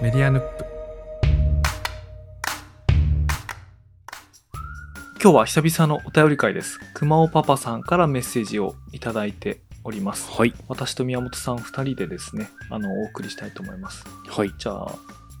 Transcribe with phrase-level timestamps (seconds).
[0.00, 0.64] メディアヌップ
[5.20, 10.54] 今日は久々のお便り会です熊尾パパさんからメッセージをいただいておりますはい。
[10.68, 14.52] 私と宮本さん2人でですねあのお送りしたいと思いますはい。
[14.56, 14.94] じゃあ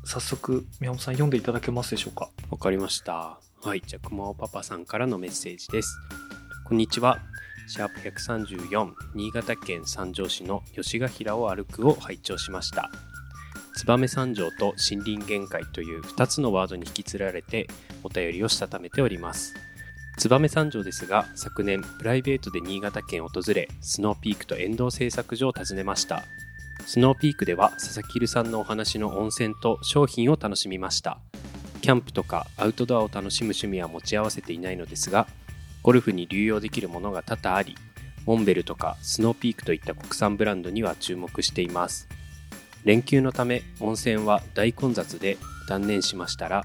[0.04, 2.30] 早速宮本さん読んでいただけますでしょうか？
[2.50, 3.38] わかりました。
[3.62, 3.82] はい。
[3.86, 5.98] じゃあ、熊尾パパさんからのメッセージです。
[6.64, 7.18] こんにちは。
[7.68, 12.90] シャープ134、新潟県三条市の吉ヶ平を歩くを拝聴しました。
[13.86, 17.68] 燕三条と森林限界という2つのワードに引きつられて
[18.02, 19.54] お便りをしたためております。
[20.18, 26.24] 燕三条ですが、昨年プライベートで新潟県を訪れ、スノーピークと遠藤製作所を訪ねました。
[26.86, 31.20] スノーピークでは佐々木留さんのお話の温泉と商品を楽しみました。
[31.80, 35.28] キャンプとかアウトドアを楽しむ趣味は持ち合わせていないのですが、
[35.82, 37.76] ゴルフに流用できるものが多々あり、
[38.26, 42.08] モンベルとかスノーピークといった国産ブランドには注目しています。
[42.88, 45.36] 連休のため温泉は大混雑で
[45.68, 46.64] 断念しましたら、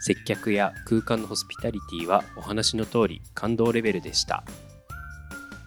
[0.00, 4.44] 接客や空間のホスピタリティはお話の通り感動レベルでした。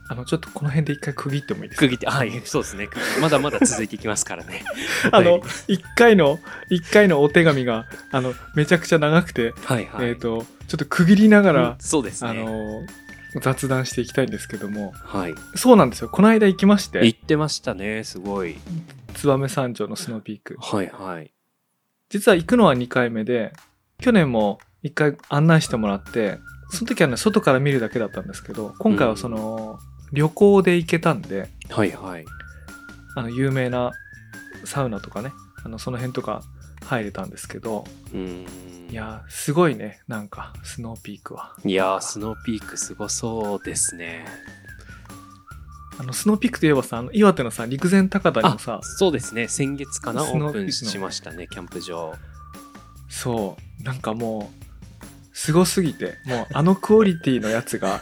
[0.10, 1.86] あのちょっとこの辺で一回区切ってもいいですか？
[1.88, 2.88] 区切って、はい、そうですね。
[3.20, 4.64] まだまだ続いていきますからね。
[5.12, 10.08] あのはい一回の一回のお手紙があのめちゃくちゃ長くて、はいはい。
[10.08, 12.30] えっ、とちょっと区切りながら、うんそうですね。
[12.30, 12.82] あの
[13.42, 15.36] 雑談していきたいんですけどもはい。
[15.56, 18.56] そうなんですよこの間行きまして言ってましたね、すごい。
[19.26, 21.32] 燕三条のスノーピークはいはい。
[22.10, 23.54] 実は行くのは2回目で
[24.00, 29.80] 去年も1回案内してもらってその時はね外から見るだけだったんですけど今回はその、
[30.14, 32.26] 旅行で行けたんではいはい。
[33.16, 33.92] あの有名な
[34.64, 35.32] サウナとかね
[35.64, 36.44] あのその辺とか
[36.86, 38.68] 入れたんですけどうーん。
[38.90, 44.26] いやーすごいねなんかスノーピークはいやー、スノーピークすごそうですね。
[46.00, 52.14] あのスノーピークといえばさあの岩手のさ陸前高田にもさそうですね、先月かな、オーープンしましたね、キャンプ場。
[53.10, 53.84] そう。
[53.84, 54.68] なんかもう
[55.34, 58.02] すごすぎてもうあのクオリティのやつが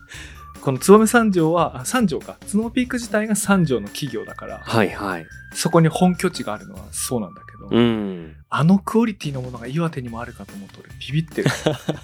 [0.60, 2.36] この燕三条はあ三条か。
[2.46, 4.58] スノーピーク自体が三条の企業だから。
[4.64, 5.26] はいはい。
[5.56, 8.36] そこに本拠地があるのはそうなんだけど、うん。
[8.50, 11.50] あのクオリティのものが岩手にもあるかと思うと俺ビビってる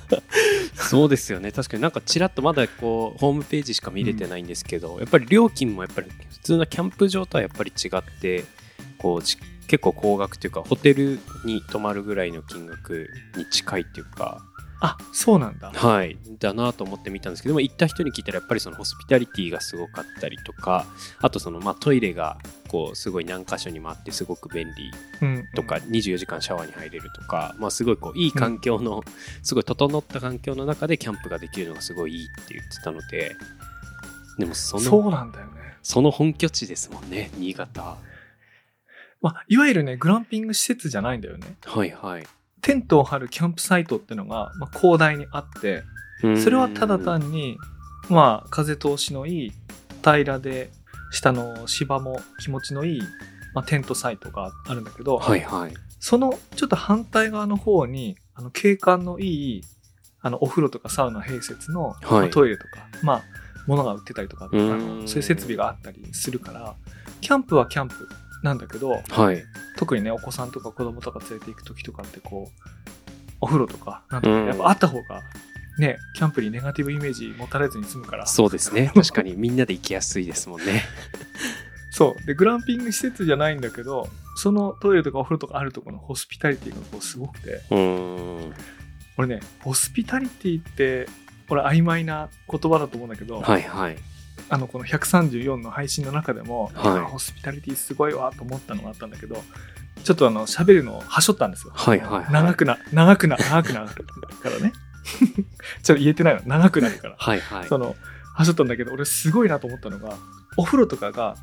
[0.74, 1.52] そうですよね。
[1.52, 8.44] 確かになんかちらっとまだこう、ホームページしか見れてないんですけど、やっぱり料金もやっぱり普通のキャンプ場とはやっぱり違って、
[8.96, 9.36] こう、ち
[9.66, 14.42] 結構高額というか、ホテルに泊まるぐらいの金額に近いっていうか、
[14.84, 15.70] あそうなんだ。
[15.70, 20.86] はい、だなと思って見たんですけども行った人に聞いたらやっぱりそのホスピタリティがすごかったりとか
[21.20, 25.48] あとそのまあトイレがこうすごい何箇所にもあってすごく便利うん。
[25.54, 29.04] とか24時間シャワーに入れるとか、まあ、すごいこういい環境の、
[29.44, 33.36] すごい整った環境の中でキャンプができるのがすごいいいって言ってたので
[34.38, 35.52] でもそのそうなんだよね。
[35.82, 37.98] その本拠地ですもんね新潟。
[39.20, 41.54] まあいわゆるねグランピング施設じゃないんだよね。
[41.64, 42.26] はいはい
[42.62, 45.82] テントを張るキャンプサイトってのが、まあ、広大にあって
[46.42, 47.58] それはただ単に
[48.08, 49.52] まあ風通しのいい
[50.02, 50.70] 平らで
[51.10, 53.02] 下の芝も気持ちのいい、
[53.54, 55.74] まあ、テントサイトがあるんだけど、はいはい。
[56.00, 59.62] そのちょっと反対側の方にあの景観のいい
[60.20, 63.22] あのお風呂とかサウナ併設の、まあトイレとかまあ
[63.66, 66.74] 物が売ってたりとかあのそういう設備があったりするから
[67.20, 68.08] キャンプはキャンプ
[68.42, 69.44] なんだけどはい。
[69.76, 72.62] 特にねお子さんとか子供とか連れて行く時とかってこう
[73.40, 74.46] お風呂とかなんとかうん。
[74.46, 75.22] やっぱあった方が
[75.78, 78.26] ねキャンプにネガティブイメージ持たれずに済むから。
[78.26, 78.92] そうですね。
[78.96, 80.82] 確かにみんなで行きやすいですもんね。
[81.90, 82.26] そう。
[82.26, 87.62] でグランピング施設じゃないんだけどそのトイレとかお風呂とかあるところのホスピタリティがこうすごくて。
[89.18, 91.06] 俺ねホスピタリティって
[91.48, 93.98] 俺曖昧な言葉だと思うんだけど、はいはい
[94.52, 96.98] あのこの134の配信の中でも、はい。
[96.98, 99.42] あホスピタリティすごいわと思ったのがあったんだけど
[100.04, 102.32] ちょっとあの喋るのをはしょったんですよ、はいはいはい。
[102.32, 104.72] 長くな長くな長くなるからね。
[105.82, 106.42] ちょっと言えてないの。
[106.44, 107.16] 長くなるから。
[107.18, 107.66] はいはい。
[107.66, 107.96] その
[108.34, 110.16] はしょったんだけど俺すごいなと思ったのが
[110.58, 111.34] お風呂とかが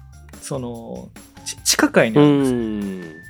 [0.44, 1.10] その
[1.46, 3.22] ち地下階にうあるんですよ。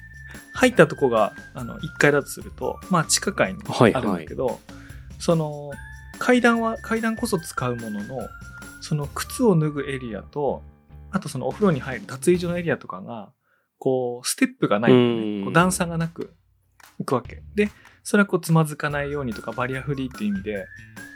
[0.56, 3.62] 入ったとこがあの1階だとするとまあ地下階に
[3.94, 4.59] あるんだけど、
[5.19, 5.71] その
[6.18, 8.18] 階段は階段こそ使うものの
[8.81, 10.63] その靴を脱ぐエリアと
[11.11, 13.31] あとそのお風呂に入る脱衣所のエリアとかが
[13.77, 14.95] こうステップがない、う
[15.41, 15.43] ん。
[15.45, 16.35] こう段差がなく
[16.99, 17.41] 行くわけ。
[17.55, 17.71] で
[18.03, 20.65] それはこうつまずかないようにとかバリアフリーっていう意味で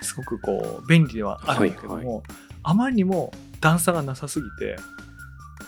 [0.02, 2.24] すごくこう便利ではあるんだけども、はい
[2.66, 4.78] あまりにも段差がなさすぎて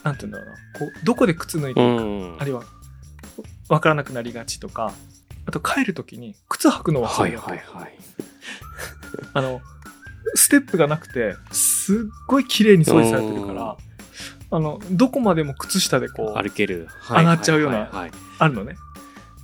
[0.04, 0.56] なんて言うんだろうな。
[0.80, 2.38] こうどこで靴脱いでいいか、うん。
[2.40, 2.64] あるいは
[3.68, 4.94] 分からなくなりがちとか
[5.46, 7.52] あと帰るときに靴履くのを忘はいれるわけ。
[7.52, 7.98] はいはい。
[9.34, 9.62] あの
[10.36, 11.36] ステップがなくて
[11.86, 11.98] すっ
[12.28, 13.78] ごい綺麗に掃除されてるから
[14.52, 18.76] あのどこまでも靴下でこう歩ける、上がっちゃうようなはいはいはいあるのね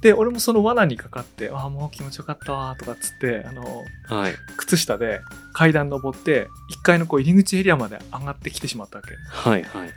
[0.02, 4.34] で、俺もその罠にかかって、ああ、もう気持ちよかったわ、とかっつって、あの、はい。
[4.58, 5.22] 靴下で
[5.54, 9.14] 階段登って、1階のこう入り口エリアまで上がってきてしまったわけ。
[9.30, 9.90] はいはい。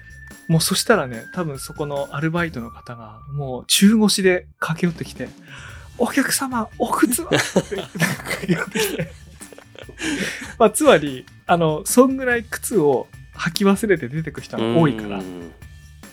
[0.47, 5.29] もうそしたらね、多分そこのアルバイトの方が、もう中腰で駆け寄ってきて、
[5.97, 7.29] お客様、お靴は？
[7.29, 7.77] って
[8.47, 9.24] 言ってきて。
[10.59, 15.53] まあ、つまり、あの、そんぐらい靴を履き忘れて出てく人が多いからう、ん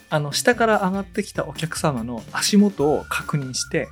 [0.10, 3.88] あの、下から上がってきたお客様の足元を確認して、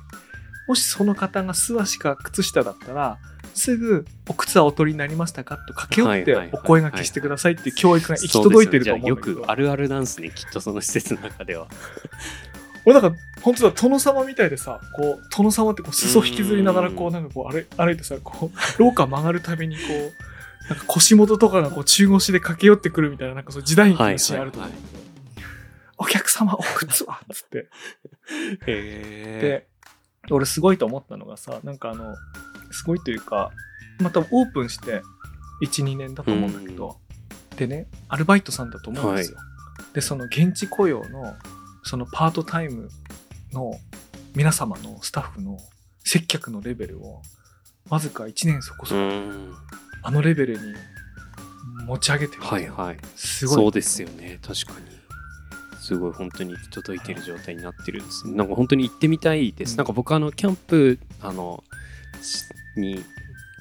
[0.68, 3.18] もしその方が素足か靴下だったら、
[3.54, 11.68] すぐお靴はお取りになりましたかと駆け寄ってお声掛けしてくださいっていう教育が行き届いてると思うよよくあるあるなんですね、きっとその施設の中では。
[12.84, 24.70] 俺なんか本当だ殿様みたいでさこう殿様ってこう裾引きずりながらこううんなんかこう歩い歩いてさこう廊下曲がるたびにこう なんか腰元とかがこう中腰で駆け寄ってくるみたいななんかそう時代劇のシーンあると思う
[25.98, 27.68] お客様お靴はっつって。
[28.66, 29.66] へ
[30.28, 32.14] で俺すごいと思ったのがさなんかあの
[32.70, 33.50] すごいというか
[34.00, 35.02] またオープンして
[35.62, 36.96] 12年だと思うんだけど、
[37.56, 39.38] でねアルバイトさんだと思うんですよ、
[39.92, 41.36] でその現地雇用の
[41.82, 42.90] そのパートタイム
[43.52, 43.72] の
[44.34, 45.58] 皆様のスタッフの
[46.04, 47.22] 接客のレベルを
[47.88, 49.54] わずか1年そこそこ、うん。
[50.02, 50.60] あのレベルに
[51.86, 52.98] 持ち上げてるはいはい。
[53.16, 54.86] すごいそうですよね、確かに。
[55.80, 58.34] すごい本当に届いてる状態になってるんですね。
[58.34, 59.72] なんか本当に行ってみたいです。
[59.72, 61.64] うんなんか僕あのキャンプあの
[62.22, 62.44] し
[62.76, 63.02] に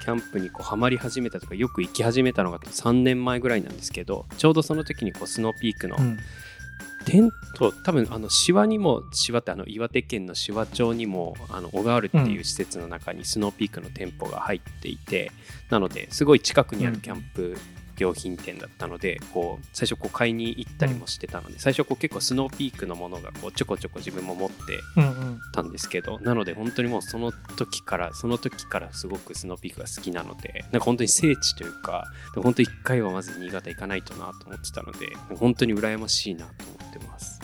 [0.02, 6.18] キャンプにこうハマり始めたとかよく行き始めたのが3年前ぐらいなんですけどちょうどその時にこうスノーピークのうん
[7.06, 15.32] テント多分あのシワにもシワってあの岩手県の紫波町にもあの小川原っていう施設の中にスノーピークの店舗が入っていて、
[15.70, 17.58] なのですごい近くにあるキャンプ
[17.98, 24.56] 用品店だったので、こう最初こう買いに行ったりもしてたので、最初こう結構スノーピークのものがこうちょこちょこ自分も持って
[24.98, 25.40] うんうん。
[25.52, 32.06] たんですけどなので本当にもうその時からその時からすごくスノーピークが好きなのでなんか本当に聖地というか
[32.36, 37.40] 本当一回はまず新潟行かないとなと思ってたので本当に羨ましいなと思ってます。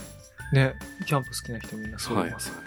[0.53, 0.73] ね
[1.05, 2.65] キャンプ好きな人みんなそうはいますよ、はい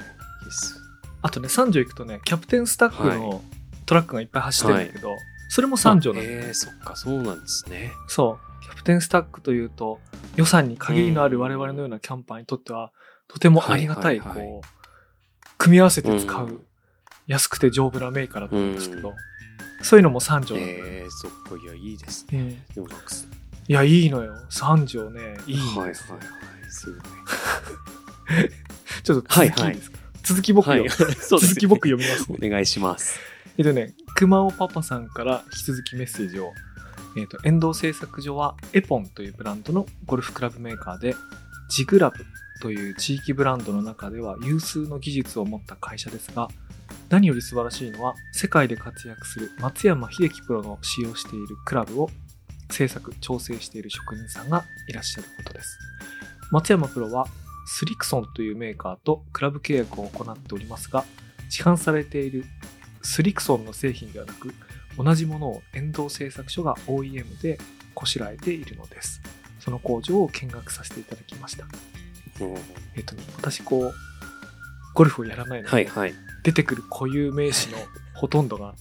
[1.20, 3.42] あとね三条行くとねキャプテンスタッフの
[3.86, 5.16] トラックがいっぱい走ってるんだけど、
[5.48, 6.46] それも三条なんだよね。
[6.48, 7.90] えー、そっかそうなんですね。
[8.06, 8.64] そう。
[8.64, 9.98] キャプテンスタックというと、
[10.36, 12.92] 予算に限りのある我々のようなキャンパーにとっては、
[13.28, 14.38] とてもありがたい、はいはい。
[14.38, 16.60] はいこう、組み合わせて使う、うん。
[17.26, 19.14] 安くて丈夫なメーカーだと思うんですけど、
[19.82, 20.84] そういうのも三条なんだよね。
[20.84, 22.62] えー、そっかいやいいですね。
[22.76, 24.34] ういや、いいのよ。
[24.50, 25.80] 三条ね、いいんですよ。
[25.80, 27.00] はいはいはいすごい。
[29.02, 32.38] ちょっと続きいいですか、続き僕よ、はい、続き僕読みますね。
[32.46, 33.18] お願いします。
[33.56, 36.52] えっとね、熊尾パパさんから引き続きメッセージを、
[37.16, 41.14] えっと、遠藤製作所はエポンというブランドのゴルフクラブメーカーで、
[41.70, 42.24] ジグラブ
[42.60, 46.48] という地域ブランドの中では有数の技術を持った会社ですが、
[47.08, 52.10] 何より素晴らしいのは、世界で活躍する松山秀樹プロの使用しているクラブを
[52.70, 55.78] 製作、調整している職人さんがいらっしゃることです。
[56.50, 57.26] 松山プロは、
[57.66, 61.04] スリクソンというメーカーとクラブ契約を行っておりますが、
[61.50, 62.44] 市販されている
[63.02, 64.54] スリクソンの製品ではなく、
[64.96, 67.58] 同じものを遠藤製作所が OEM で
[67.94, 69.20] こしらえているのです。
[69.60, 71.66] その工場を見学させていただきました。
[72.40, 72.54] うん
[72.96, 73.94] えっとね、私こう、
[74.94, 76.14] ゴルフをやらないので、はいはい。
[76.42, 77.78] 出てくる固有名詞の
[78.14, 78.74] ほとんどが、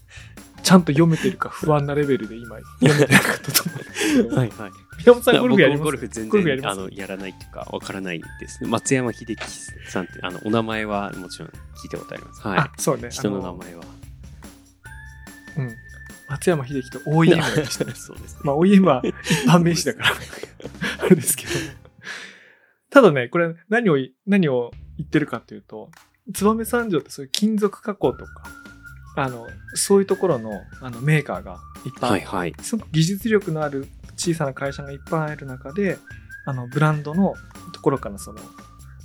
[0.68, 4.72] ちゃんと読めてるか不安なレベルで今読めてなかったと思うんですけど、はいはい。
[4.98, 5.84] 宮本さんゴルフやります？
[5.86, 8.70] ゴルフ全然あのやらないっていうかわからないですね。
[8.70, 9.46] 松山秀樹
[9.90, 11.52] さんってあのお名前はもちろん聞
[11.86, 12.42] いたことあります。
[12.42, 13.08] はあ、そうね。
[13.08, 13.12] い。
[13.12, 13.84] 人のあ名前は。
[15.60, 15.76] うん。
[16.28, 17.94] 松山秀樹と OEM がしたね。
[17.96, 18.42] そうですね。
[18.44, 19.16] まあ OEM は一
[19.50, 20.10] 般名詞だから、
[21.06, 21.52] あれですけど。
[22.90, 25.90] ただね、これ何をい、何を言ってるかっていうと、
[26.34, 28.50] 燕三条ってそういう金属加工とか、
[29.18, 32.54] あの、そういうところのあのメーカーがいっぱい、はいはい。
[32.62, 35.98] すごく技術力のある小さな会社がいっぱいある中で、
[36.46, 37.34] あの、ブランドの
[37.74, 38.40] ところからその、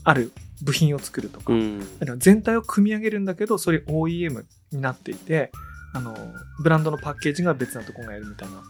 [0.04, 0.30] ある
[0.62, 1.82] 部品を作るとか、うん。
[2.18, 5.50] 全体を組み上げるんだけど、それ OEM になっていて、
[5.94, 6.14] あの、
[6.62, 8.62] ブランドのパッケージが別なところがやるみたいな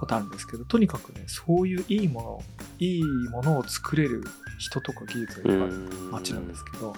[0.00, 2.42] ことあるんですけど、とにかくね、そういういいもの、
[2.80, 4.24] いいものを作れる
[4.58, 5.74] 人とか技術がいっぱいある
[6.10, 6.94] 街なんですけど、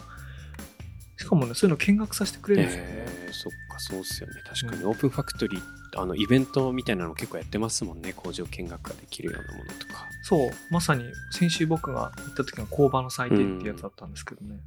[1.20, 2.84] しかもね、そういうの見学させてくれるんですよ。
[2.84, 2.88] ね。
[2.90, 4.40] えー、そっかそうっすよね。
[4.42, 5.62] 確かに、うオープンファクトリー
[6.00, 8.14] あのイベントみたいなの結構やってますもんね。
[8.14, 10.08] 工場見学ができるようなものとか。
[10.22, 14.60] そう、まさに先週僕が行った時の工場の祭典ってやつだったんですけどね。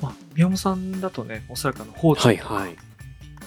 [0.00, 2.76] まあ、宮本さんだとね、おそらくあの包丁とか、はいはい。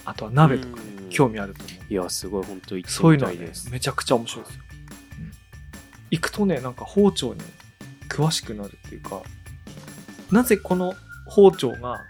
[0.04, 1.10] あとは鍋とかね、うん。
[1.10, 1.94] 興味あると思う。
[1.94, 4.64] いやすごい本当行ってそういうのはねみたいです、めちゃくちゃ面白いですよ。
[5.20, 5.32] うん。
[6.12, 7.40] 行くとね、なんか包丁に
[8.10, 9.22] 詳しくなるっていうか、
[10.34, 10.94] なぜこの
[11.28, 12.02] 包丁が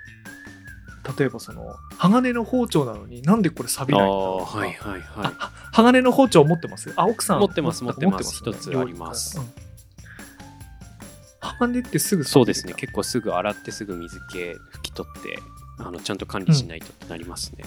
[1.18, 5.02] 例えばその鋼の包丁なのになんでこれ錆びないんだろうとか、はいはいはい。
[5.40, 8.78] あ鋼の包丁持ってますあ奥さん持ってます持ってますよね一つ。
[8.78, 9.40] あります。
[9.40, 9.46] うん。
[11.40, 15.40] 鋼ってすぐそうですね結構すぐ洗ってすぐ水気拭き取って
[15.78, 17.66] あのちゃんと管理しないとってなりますね、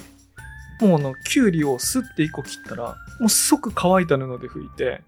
[0.80, 5.02] もうあのきゅうりをスッて1個切ったらもう即乾いた布で拭いて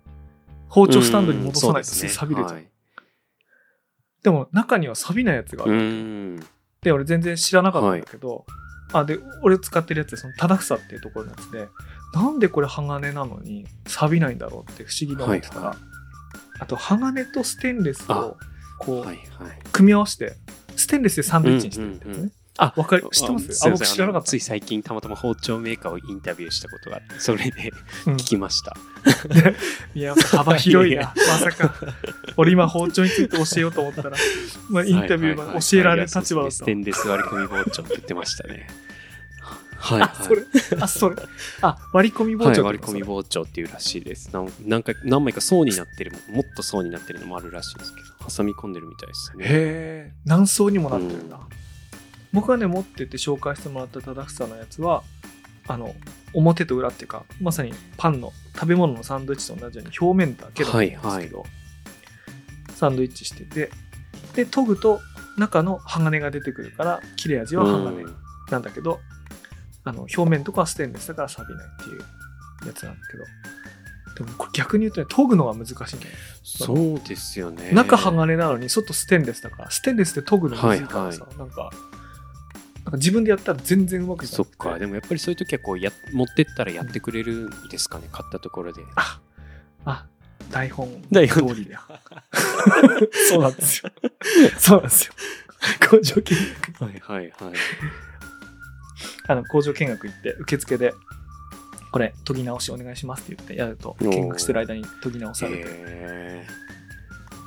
[0.69, 2.69] 包丁スタンドに戻さないとすぐ錆びるじゃん、はい。
[4.23, 6.47] でも中には錆びないやつがあうる、ん
[6.83, 8.47] で俺全然知らなかったんだけど、
[8.93, 11.69] あで俺使ってるやつでその忠草っていうところのやつで
[12.15, 15.55] なんでこれ鋼なのに錆びないんだろうって不思議に思ってた。
[15.57, 15.77] ら、はい。
[16.61, 18.37] あと鋼とステンレスを
[18.79, 19.59] こう、はいはい。
[19.73, 20.35] 組み合わせて
[20.77, 23.67] ステンレスでサンドイッチにしてるってやつね、うんうんうんあわかる知ってます？
[23.67, 24.29] あ僕知らなかった。
[24.29, 27.73] つい最近たまたま包丁メーカーをインタビューしたことがあってそれで
[28.07, 28.14] うん。
[28.14, 28.76] 聞きました、
[29.95, 31.75] いや幅広いなまさか。
[32.37, 34.11] 俺今包丁について教えようと思ったら、
[34.69, 36.57] まあ、インタビューは教えられる立場だった。
[36.57, 38.69] ステンレス割り込み包丁って言ってましたね。
[39.81, 40.43] はい、あそれ。
[40.79, 41.17] あそれ。
[41.62, 44.29] あ割り込み包丁はい、割り込み包丁っていうらしいです。
[44.31, 49.45] なんなんか何枚か層になってるもっと層になってるのもあるらしいですけど挟み込んでるみたいですね。
[49.47, 51.40] へえ何層にもなってるんだ、
[52.33, 55.03] 僕がね持ってて紹介してもらった忠草のやつは
[55.67, 55.95] あの
[56.33, 61.45] 表と裏っていうかまさにパンの食べ物のサンドイッチと同じように表面だけだと思うんですけど、
[62.75, 63.71] サンドイッチしてて
[64.35, 65.01] で研ぐと
[65.37, 68.17] 中の鋼が出てくるから切れ味は鋼うん。
[68.51, 69.01] なんだけど、
[69.85, 73.17] あの表面とかはステンレスだから錆びないっていうやつなんだけ
[74.21, 77.71] どでも逆に言うとね研ぐのが難しいんだよそうですよね。
[77.73, 81.71] 中鋼なのに外ステンレスだからステンレスで研ぐのむずいからさ、はなんか
[82.91, 84.79] なんか自分でやったら全然うまくいかなそっか。
[84.79, 88.09] でもやっぱりそういう時はこうや持ってったらやってくれるんですかね？
[88.11, 88.83] 買ったところで。
[88.97, 89.21] あ
[89.85, 90.07] あ
[90.51, 91.03] 台本。
[91.11, 91.49] 台本。
[91.49, 91.75] 通りだ。
[91.75, 91.81] よ
[93.31, 93.93] そうなんですよ。
[94.59, 95.13] そうなんですよ。
[95.89, 96.37] 工場見
[96.73, 96.85] 学。
[96.85, 97.33] はいはいはい。
[99.29, 100.93] あの工場見学行って受付で
[101.93, 105.65] これ研ぎ直しお願いしますって言ってやると見学してる間に研ぎ直されて。
[105.67, 106.47] へ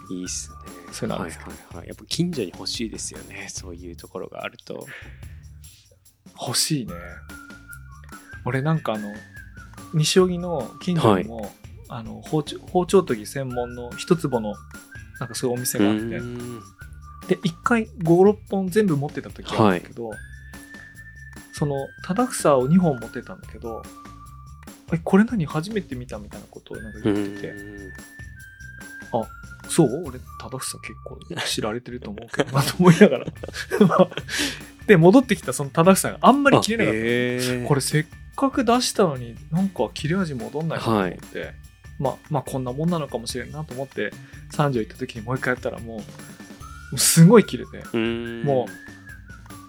[0.09, 0.13] ー。
[0.15, 0.55] いいっすね。
[0.93, 1.87] そういうのあるんですはいはいはい。
[1.87, 3.47] やっぱ近所に欲しいですよね。
[3.49, 4.85] そういうところがあると
[6.47, 6.93] 欲しいね。
[8.45, 9.13] 俺なんかあの
[9.93, 11.53] 西荻の近所にも、
[11.89, 14.53] あの包丁包丁研ぎ専門の一坪の
[15.19, 16.03] なんかそういうお店があって。
[17.27, 20.11] で1回56本全部持ってた時があるんだけど、
[21.53, 23.81] その忠草を2本持ってたんだけど
[24.91, 27.53] えこれ何初めて見たみたいなことをなんか言ってて、
[29.69, 30.03] そう？
[30.05, 33.25] 俺忠草結構知られてると思うけどなと思いながら
[34.87, 36.93] で戻ってきたその忠草があんまり切れなかっ
[37.47, 41.53] た、ったこれせっかく出したのになんか切れ味戻んないなと思って、
[41.99, 44.11] まあまあこんなもんなのかもしれんなと思って
[44.51, 46.03] 三条行った時にもう一回やったらも
[46.91, 47.97] うすごい切れて。
[47.97, 48.67] も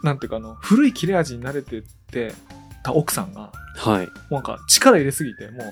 [0.02, 2.34] うなんていうかあの古い切れ味に慣れてって
[2.82, 3.52] た奥さんが
[3.86, 4.08] うはい。
[4.30, 5.64] なんか力入れすぎても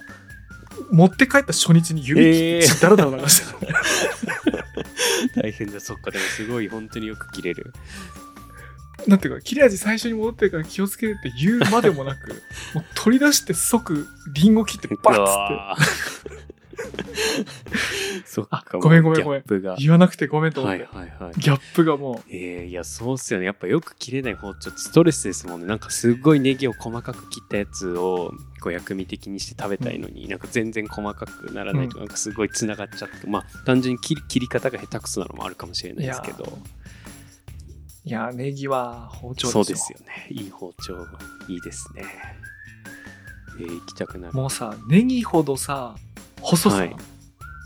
[0.90, 3.66] う持って帰った初日に指切ってダラダラ流して
[5.34, 6.10] た、 大変だそっか。
[6.10, 7.72] でもすごい本当によく切れる
[9.06, 12.30] なんていうか切れ味最初に戻ってるから気をつけてって言うまでもなく
[12.74, 15.76] もう取り出して即リンゴ切ってバッ
[16.24, 16.42] つって。
[18.26, 19.44] そっかあごめんごめんごめん。
[19.78, 21.32] 言わなくてごめんと思って、はいはいはい。
[21.38, 22.30] ギャップがもう。
[22.30, 23.46] えー、いやそうっすよね。
[23.46, 25.66] やっぱよく切れない包丁ってストレスですもんね。
[25.66, 36.58] なんかすっごいネギを細かく切ったやつをこう薬味的にして食べたいのに、なんか全然細かくならないとなんかすごいつながっちゃって、まあ単純に切り切り方が下手くそなのもあるかもしれないですけど
[38.04, 40.26] いやネギは包丁そうですよね。
[40.30, 40.94] いい包丁
[41.48, 42.04] いいですね。
[43.60, 44.34] えー、行きたくなる。
[44.34, 45.94] もうさネギほどさ
[46.40, 46.96] 細さはい。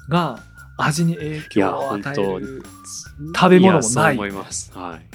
[0.09, 0.39] が
[0.77, 2.63] 味に影響を与える
[3.35, 3.73] 食べ物もない。
[3.73, 4.73] やそう思います。
[4.75, 5.07] はい。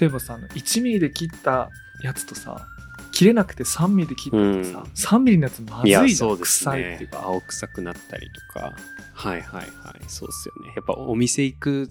[0.00, 1.68] 例えばさあの1ミリで切った
[2.02, 2.66] やつとさ
[3.12, 5.18] 切れなくて3ミリで切ったやつさ、うん。
[5.18, 8.72] 3ミリのやつまずいじゃん、そうです臭いっていねうか青臭くなったりとか。
[9.12, 9.66] はいはいはい。
[10.06, 10.72] そうっすよね。
[10.76, 11.90] やっぱお店行く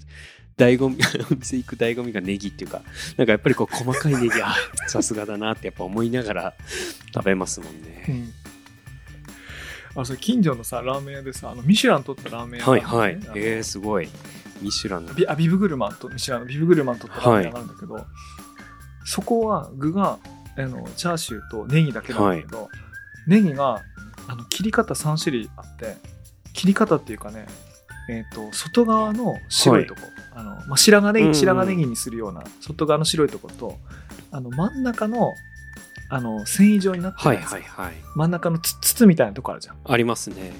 [0.58, 0.98] 醍醐味
[1.32, 2.82] お店行く醍醐味がネギっていうか
[3.16, 4.56] なんかやっぱりこう細かいネギあ
[4.88, 6.54] さすがだなってやっぱ思いながら
[7.14, 8.34] 食べますもんうね、
[9.96, 10.02] ん。
[10.02, 13.20] あそれ近所のさラーメン屋でさあのミシュラン取ったラーメン屋があはいはい。
[13.36, 14.10] えー、すごい。
[14.62, 15.14] ミシュランの。
[15.14, 18.06] ビあビブグルマンとミシュランのビブグルマン取ったラーメン屋があるんだけど、
[19.06, 20.18] そこは具が
[20.58, 22.68] あのチャーシューとネギだけなんだけど、
[23.28, 23.84] ネギが
[24.28, 25.98] あの切り方3種類あって
[26.54, 27.46] 切り方っていうかね
[28.10, 30.02] えー、と外側の白いとこ、
[30.34, 31.34] あのまあ、白髪ネうんうん。
[31.34, 33.78] ギ白髪ネギにするような外側の白いとこと
[34.32, 35.34] あの真ん中の
[36.10, 39.78] あの繊維状になってるはいやつ、はいはい真ん中のつ筒みたいなとこあるじゃん。
[39.84, 40.54] ありますね。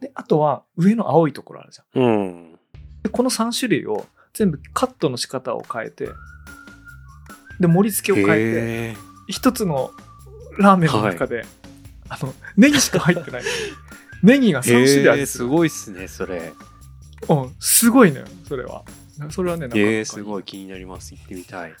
[0.00, 2.02] であとは上の青いところあるじゃん。
[2.02, 2.58] うん。
[3.02, 6.08] でこの3種類を全部カットの仕方を変えて
[7.60, 8.96] で盛り付けを変えて
[9.28, 9.90] 一つの
[10.58, 11.46] ラーメンの中で、はい、
[12.08, 13.42] あのネギしか入ってない
[14.22, 16.52] ネギが3種類あるすごいっすねそれ。
[17.28, 18.84] うんすごいのよそれは。
[19.30, 21.14] それはねなえー、すごい気になります。
[21.14, 21.74] 行ってみたい。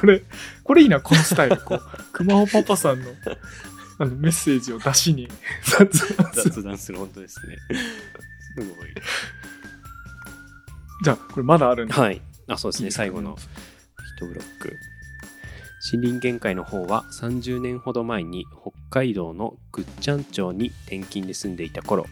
[0.00, 0.22] これ
[0.62, 1.56] これいいなこのスタイル。
[1.56, 3.10] こう熊尾パパさんの
[3.98, 5.28] あのメッセージを出しに。
[5.64, 6.50] 雑談する。
[6.50, 7.56] 雑談する本当ですね。
[8.56, 8.88] すごい。
[11.02, 12.20] じゃあこれまだあるんではい。
[12.48, 12.90] あそうですね。
[12.90, 13.36] 最後の
[14.20, 14.76] 1ブロック
[15.92, 22.06] 森林限界の方は30年ほど前に北海道の倶知安町に転勤で住んでいた頃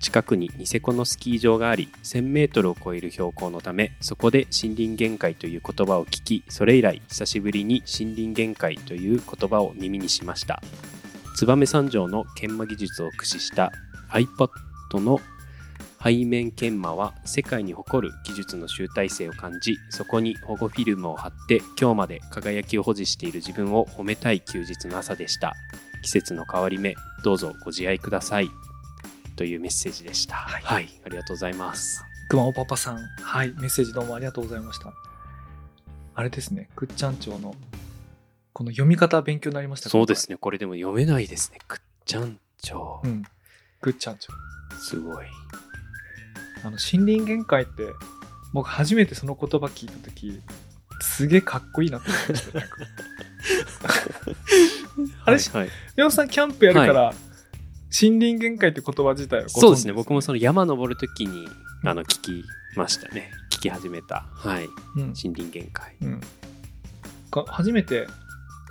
[0.00, 10.62] 近くにニセコのスキー場があり 1000m を超える標高のためそこで森林限界という言葉を聞きそれ以来久しぶりに森林限界という言葉を耳にしました。
[11.36, 13.72] 燕三条の研磨技術を駆使した
[14.12, 14.50] iPad
[15.00, 15.20] の
[16.04, 25.54] 背面研磨は世界に誇る技術の集大成を感じそこに保護フィルムを貼って今日まで輝きを保持している自分を褒めたい休日の朝でした。
[26.02, 26.94] 季節の変わり目
[27.24, 28.50] どうぞご自愛ください。
[29.34, 32.04] というメッセージでした、はい、はい、ありがとうございます。
[32.28, 32.98] 熊尾パパさん。
[32.98, 33.54] はい。
[33.54, 34.92] メッセージどうもありがとうございました。
[36.14, 36.68] あれですね。
[36.76, 37.54] くっちゃん町の
[38.52, 40.36] この読み方勉強になりましたそうですね。
[40.36, 41.58] これでも読めないですね。
[41.66, 43.08] くっちゃん町う。
[43.08, 43.22] ん。
[43.80, 44.28] くっちゃん町
[44.78, 45.26] すごい
[46.64, 47.88] あの森林限界って
[48.52, 50.40] 僕初めてその言葉聞いた時
[51.00, 52.60] すげえかっこいいなって思いました。
[55.26, 57.14] あれ、はい、宮本さんキャンプやるから、はい、
[58.00, 59.92] 森林限界って言葉自体はそうですね。
[59.92, 61.46] 僕もその山登る時に、
[61.84, 62.44] あの聞き
[62.76, 63.30] ましたね。
[63.50, 66.20] 聞き始めた、はい、うん、森林限界、うん、
[67.46, 68.06] 初めて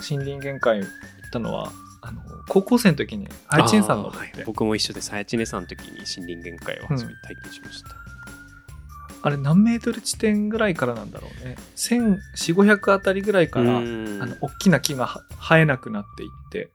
[0.10, 0.90] 森林限界行っ
[1.32, 1.72] たのは
[2.06, 5.10] あの高校生の時にハイチネさんの、はい、僕も一緒です。
[5.10, 7.96] ハイチネさんの時に森林限界を初めて体験しました、うん、
[9.22, 11.56] あれ何メートル地点ぐらいからなんだろうね。
[11.78, 16.70] 1400500あたりぐらいからあの大きな木が生えなくなっていって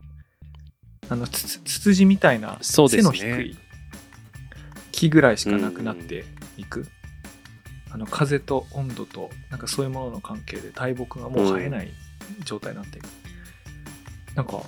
[1.10, 3.56] あのツツツジみたいな背の低い
[4.92, 6.24] 木ぐらいしかなくなって
[6.56, 6.86] いく、
[7.90, 11.92] あの風と温度となんかそういうものの関係で大木がもう生えない
[12.44, 13.06] 状態になっていく、
[14.34, 14.62] なんか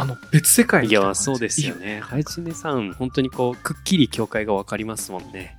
[0.00, 1.98] あの別世界いやそうですよね。
[1.98, 5.58] ハイチネさん本当にこうくっきり境界が分かりますもんね、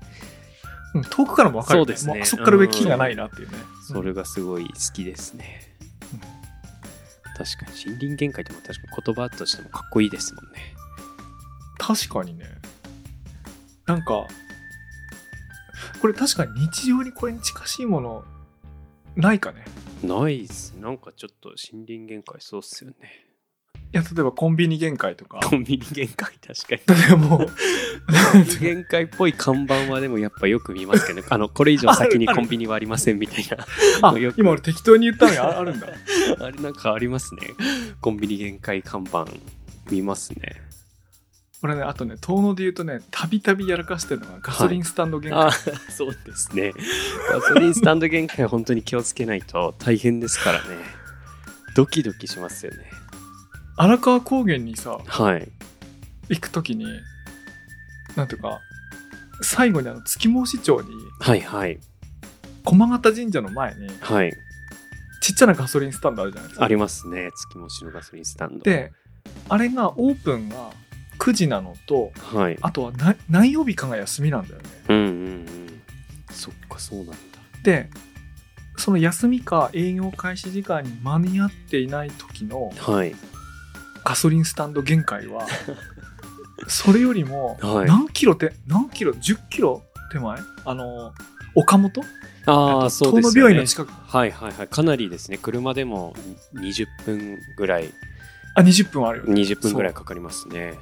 [0.95, 2.25] うん、遠くからも分かる、ね、そうですね。
[2.25, 5.61] そっから上木がないなっていうね、うん、それがすごい好きですね、
[6.13, 6.19] うん、
[7.45, 10.73] 確かに森林限界っても確かに言葉としてもかっこいいですもんね。
[11.77, 12.45] 確かにね。
[13.87, 14.25] なんか
[15.99, 18.23] これ確かに日常にこれに近しいもの
[19.17, 19.65] ないかね。
[20.01, 20.77] ないっす。
[20.79, 22.95] なんかちょっと森林限界そうっすよね
[23.91, 25.39] いや、例えばコンビニ限界とか。
[25.43, 27.07] コンビニ限界確かに。
[27.07, 27.49] でも、
[28.61, 33.65] 限界っぽい看板はでもやっぱよく見ますけど、ね、あの、これ以上先にコンビニはありませんみたいな。
[34.07, 35.87] あ、今俺適当に言ったのにあるんだ。
[36.39, 37.41] あれなんかありますね。
[37.99, 39.25] コンビニ限界看板
[39.89, 40.61] 見ますね。
[41.63, 45.39] 俺ね、あとね、遠野で言うとね、たびたびやらかしてるのがガソリンスタンド限界。
[45.45, 45.51] はい、
[45.91, 46.73] そうですね。
[47.31, 50.77] ガソリンスタンド限界は本当に気をつけないと大変ですからね。
[51.75, 52.98] ドキドキしますよね。
[53.81, 55.47] 荒川高原にさ、はい、
[56.27, 56.85] 行く時に
[58.17, 58.59] なんていうか
[59.41, 60.89] 最後にあの月申町に、
[61.21, 61.79] はいはい、
[62.65, 64.33] 駒形神社の前に、はい、
[65.21, 66.65] ちっちゃなガソリンスタンドあるじゃないですか。
[66.65, 68.63] ありますね月申のガソリンスタンド。
[68.65, 68.91] で
[69.47, 70.71] あれがオープンが
[71.17, 72.91] 9時なのと、はい、あとは
[73.29, 74.69] 何曜日かが休みなんだよね。
[74.89, 75.45] うんうんうん。
[76.31, 77.15] そっかそうなんだ。
[77.63, 77.89] で
[78.75, 83.15] その休みか営業開始時間に間に合っていない時の、はい、
[84.03, 85.47] ガソリンスタンド限界は
[86.67, 90.39] それよりも何キロって、はい、何キロ10キロ手前？
[90.65, 91.13] あの
[91.55, 92.01] 岡本？
[92.45, 93.41] ああそうですね。
[93.41, 93.91] 病院の近く。
[93.91, 94.67] はいはいはい。
[94.67, 95.37] かなりですね。
[95.37, 96.15] 車でも
[96.55, 97.93] 20分ぐらい。
[98.55, 100.77] あ20分あるよ、ね、20分ぐらいかかりますね。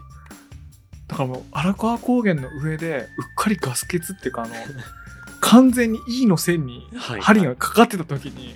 [1.08, 4.54] だからもう荒川高原の上でうっかりガス欠っていうかあの
[5.40, 6.88] 完全に E の線に
[7.22, 8.56] 針がかかってた時に、はいはい、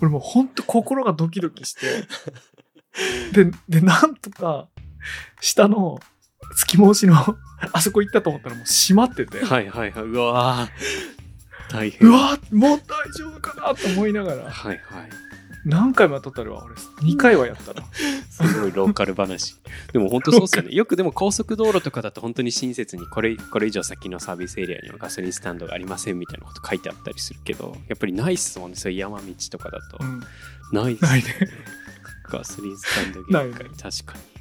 [0.00, 1.86] 俺もうほんと心がドキドキして
[3.32, 4.68] で、で、なんとか、
[5.40, 6.00] 下の
[6.56, 7.14] 月申しの
[7.72, 9.44] あそこ行ったと思ったらもう閉まってて。
[9.44, 10.02] はいはいはい。
[10.04, 10.68] うわ
[11.70, 12.08] 大変。
[12.08, 14.50] うわもう大丈夫かなと思いながら。
[14.50, 15.10] はいはい。
[15.64, 17.86] 何回もやったったら俺、2回はやったな。
[18.28, 19.56] すごいローカル話。
[19.92, 20.74] でも本当そうっすよね。
[20.74, 28.76] よくでも高速道路とかだと本当に親切にこれ、これ以上先のサービスエリアにはガソリンスタンドがありませんみたいなこと書いてあったりするけど、やっぱりないっすもんね。
[28.76, 29.98] そういう山道とかだと。
[30.00, 30.20] うん、
[30.72, 31.08] ないっすね。
[31.08, 31.32] ないね。
[32.28, 34.34] ガソリンスタンド限界確かに。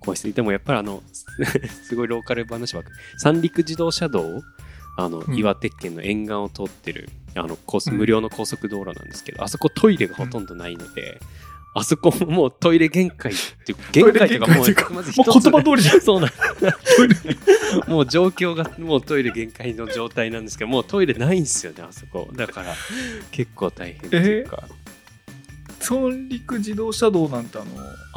[0.00, 1.02] 怖いですでもやっぱりあの
[1.84, 4.42] すごいローカル話ばっか三陸自動車道
[4.96, 5.36] あの、うん。
[5.36, 7.56] 岩手県の沿岸を通ってるあの
[7.92, 11.20] 無料の高速道路なんですけど、あそこトイレがほとんどないので、
[11.72, 16.00] あそこもうトイレ限界っていう 限界というかもうかうまずもう言葉通りじゃん。
[16.02, 16.30] そうなん。
[17.88, 22.28] もう状況がもうトイレ限界の状態なんですけどもうトイレないんですよねあそこ。
[22.34, 22.74] だから
[23.30, 24.64] 結構大変っていうか、
[25.80, 27.66] 三陸自動車道なんてあの、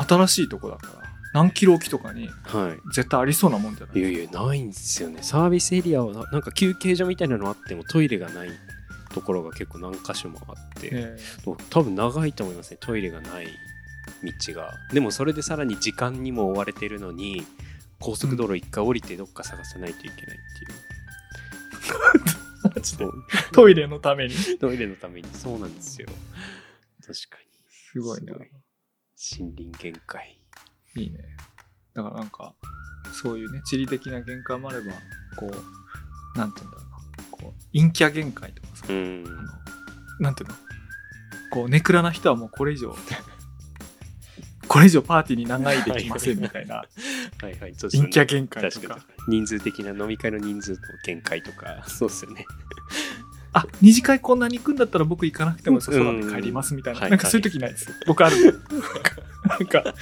[0.05, 3.97] 新しいとこだから、何キロ置きとかには絶対ありそうなもんじゃない？
[3.97, 5.19] いいやいやないんですよね。
[5.23, 8.49] サービスエリアはななんか休憩所みたいなのあってもトイレがない
[9.13, 11.17] ところが結構何箇所もあって、え。
[11.69, 13.47] 多分長いと思いますねトイレがない
[14.45, 14.73] 道が。
[14.91, 17.43] でもそれでさらに時間にも追われてるのに
[17.99, 20.27] 高速道路一回降りてどっか探さないといけないって
[23.05, 24.35] いう、 うトイレのために。
[24.59, 25.27] トイレのために。
[25.33, 26.07] そうなんですよ。
[27.05, 27.43] 確かに
[27.93, 28.33] すごいね。
[28.33, 30.39] 森林限界。
[30.95, 31.19] いいね。
[31.93, 32.55] だからなんか、
[33.11, 34.91] そういうね、地理的な限界もあれば、
[35.37, 37.27] こう、なんて言うんだろうな。
[37.31, 39.23] こう、陰キャ限界とかさ、うん。
[39.27, 39.37] あの
[40.19, 40.55] なんていうの？
[41.51, 42.95] こう、ネクラな人はもうこれ以上、
[44.67, 46.85] これ以上パーティーに長いできませんみたいな、は
[47.49, 47.75] いはい。
[47.75, 48.09] そうですね。
[48.09, 49.01] 陰キャ限界と確かに。
[49.01, 49.07] か。
[49.27, 51.83] 人数的な飲み会の人数の限界とか。
[51.87, 52.45] そうですよね
[53.53, 57.01] あ、二次会こんなに行くんだったら僕行かなくてもそうなんで帰りますみたいな。
[57.01, 57.87] うんなんかそういう時ないです。
[58.07, 58.59] 僕ある
[59.47, 59.93] なんか、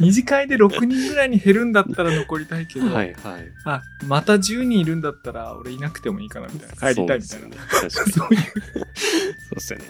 [0.00, 6.94] 二次会で6人ぐらいに減るんだったら残りたいけど、はいはいあ、また10人いるんだったら俺いなくてもいいかなみたいな。
[6.94, 7.56] 帰りたいみたいな。
[7.68, 8.44] そうですよねいう。
[8.44, 9.84] そうですよね。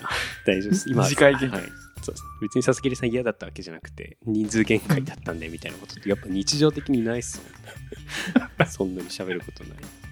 [0.46, 0.90] 大丈夫です。
[0.90, 1.70] 今、二次会限界はい。
[2.02, 8.66] そうです別に佐々木さん嫌だったわけじゃなくて、人数限界だったんでみたいなことって、やっぱ日常的にないっすもんね。
[8.68, 10.03] そんなに喋ることない。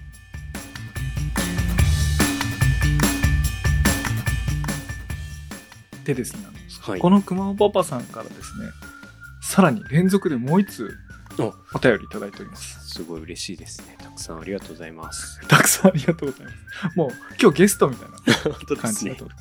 [6.05, 6.45] でですね、
[6.81, 6.99] はい。
[6.99, 8.67] この熊尾パパさんからですね、
[9.41, 10.97] さらに連続でもう一通
[11.39, 12.93] おお便りいただいております。
[12.93, 13.95] すごい嬉しいですね。
[13.97, 15.39] たくさんありがとうございます。
[15.47, 16.51] たくさんありがとうございま
[16.91, 16.97] す。
[16.97, 17.09] もう
[17.41, 18.17] 今日ゲストみたいな
[18.77, 19.25] 感じだと。。
[19.25, 19.35] はい。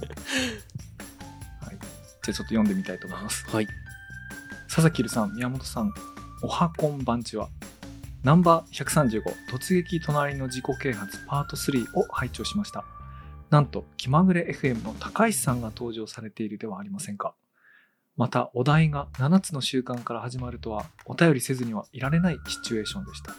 [2.22, 3.44] じゃあちょっと読んでみたいと思います。
[3.48, 3.68] はい。
[4.68, 5.92] 佐々木さん、宮本さん、
[6.42, 7.48] おはこんばんちは。
[8.24, 12.84] ナンバー135、突撃隣の自己啓発パート3を拝聴しました。
[13.52, 17.34] なんと、気まぐれ FM の高石さんが登場されているではありませんか。
[18.16, 23.34] また、お題が7つの習慣から始まるとは、お便りせずにはいられないシチュエーションでした。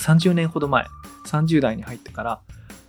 [0.00, 0.86] 30年ほど前、
[1.26, 2.40] 30代に入ってから、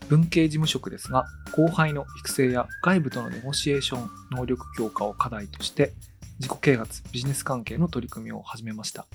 [0.08, 5.92] 文系事務職ですが、後輩の育成や外部とのネゴシエーション能力強化を課題として、
[6.40, 9.08] 自己啓発、ビジネス関係の取り組みを始めました。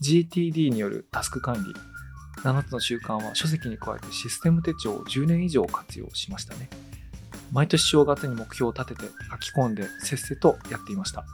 [0.00, 1.74] GTD によるタスク管理、
[2.46, 6.70] 7つの習慣は書籍に加えてシステム手帳を10年以上活用しましたね。
[7.52, 11.24] 毎年正月に目標を立てて書き込んでせっせとやっていました。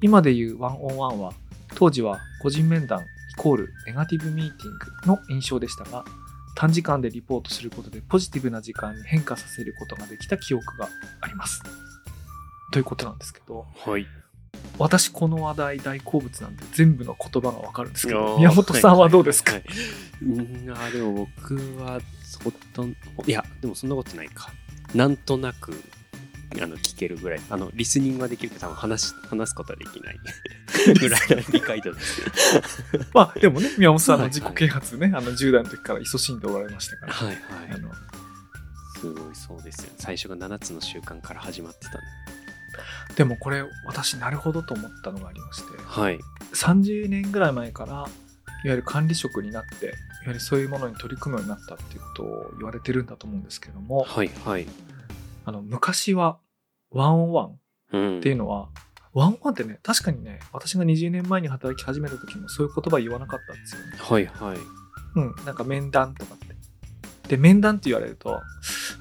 [0.00, 1.32] 今でいうワンオンワンは、
[1.74, 3.04] 当時は個人面談イ
[3.36, 6.04] コールネガティブミーティングの印象でしたが、
[6.54, 10.88] 短時間でリポートすることでポジティブな時間に変化させることができた記憶が
[11.20, 11.62] あります。
[12.72, 14.06] ということなんですけど、はい。
[14.78, 19.78] 私この話題大好物なんで全部の言葉がわかるんですけど宮本さんはどうですか、はいはい
[20.24, 22.00] うんあでも僕は
[22.44, 22.90] ほとん
[23.26, 24.50] いやでもそんなことないか。
[24.94, 25.72] なんとなく
[26.60, 27.40] あの聞けるぐらい。
[27.50, 30.18] あのリスニングはできるけど多分話し話すことはできない。
[30.98, 32.22] ぐらいの理解度です。
[33.14, 37.36] まあでもね宮本さんのはい自己啓発ね、あの10代の時から勤しんでおられましたから、はいはい
[37.74, 37.90] あの
[39.00, 39.92] すごいそうですよ。
[39.98, 41.98] 最初が7つの習慣から始まってたんで
[43.16, 46.18] でもこれ私なるほどと思ったのがありましてはい。
[46.52, 48.06] 30年ぐらい前からいわ
[48.64, 49.94] ゆる管理職になっていわ
[50.28, 54.66] ゆるそういうものに取り組むようになったっていうことを言われてるんだと思うんですけどもはいはい。
[55.44, 56.38] あの昔は
[56.90, 57.58] ワンオンワン
[57.92, 58.18] うん。
[58.18, 58.68] っていうのは、
[59.12, 63.86] ワンオンワンってね確かにね私が20年前に働き始めた時もそういう言葉言わなかったんですよね。
[63.98, 64.58] はいはい。
[65.14, 66.52] うん、なんか面談とかって。
[67.28, 68.40] で、面談って言われると、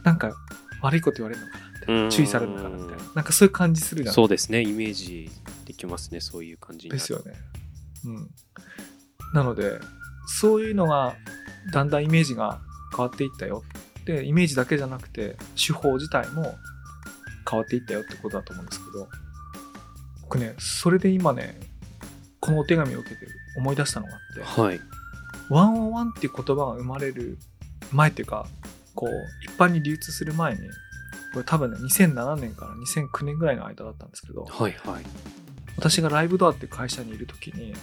[0.04, 0.34] なんか
[0.82, 3.04] 悪いこと言われるのかな注意されるのかなみたいな。
[3.16, 4.16] なんかそういう感じするじゃん。
[4.16, 5.30] そうですねイメージ
[5.66, 7.34] できますねそういう感じですよね。
[8.06, 8.30] うん。
[9.34, 9.80] なので、
[10.28, 11.16] そういうのが、
[11.74, 12.60] だんだんイメージが
[12.96, 13.64] 変わっていったよ。
[14.06, 16.56] で、イメージだけじゃなくて、手法自体も
[17.50, 19.08] 変わっていったよってことだと思うんですけど、
[20.24, 21.60] 僕ね、それで今ね、
[22.40, 24.80] このお手紙を受けて思い出したのがあって、はい
[25.50, 27.38] ワンオンワンっていう言葉が生まれる
[27.92, 28.48] 前っていうか、
[28.96, 29.10] こう、
[29.44, 30.70] 一般に流通する前に、
[31.34, 35.04] これ多分ね、2007年から2009年ぐらいの間だったんですけど、はいはい。
[35.78, 37.74] 私がライブドアって会社にいる時に、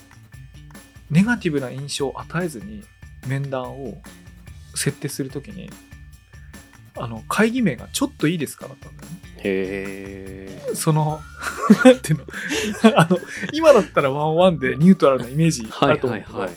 [1.11, 2.85] ネガティブな印象を与えずに
[3.27, 3.99] 面談を
[4.75, 5.71] 設定するときに、
[6.97, 9.19] あの、会議名がちょっといいですかだったんだよね。
[9.39, 11.21] へえその、
[11.85, 12.25] なんていうの、
[12.99, 13.19] あの、
[13.53, 16.57] 今だったらワンワンでニュートラルなイメージあはいると思うけど、はいはい。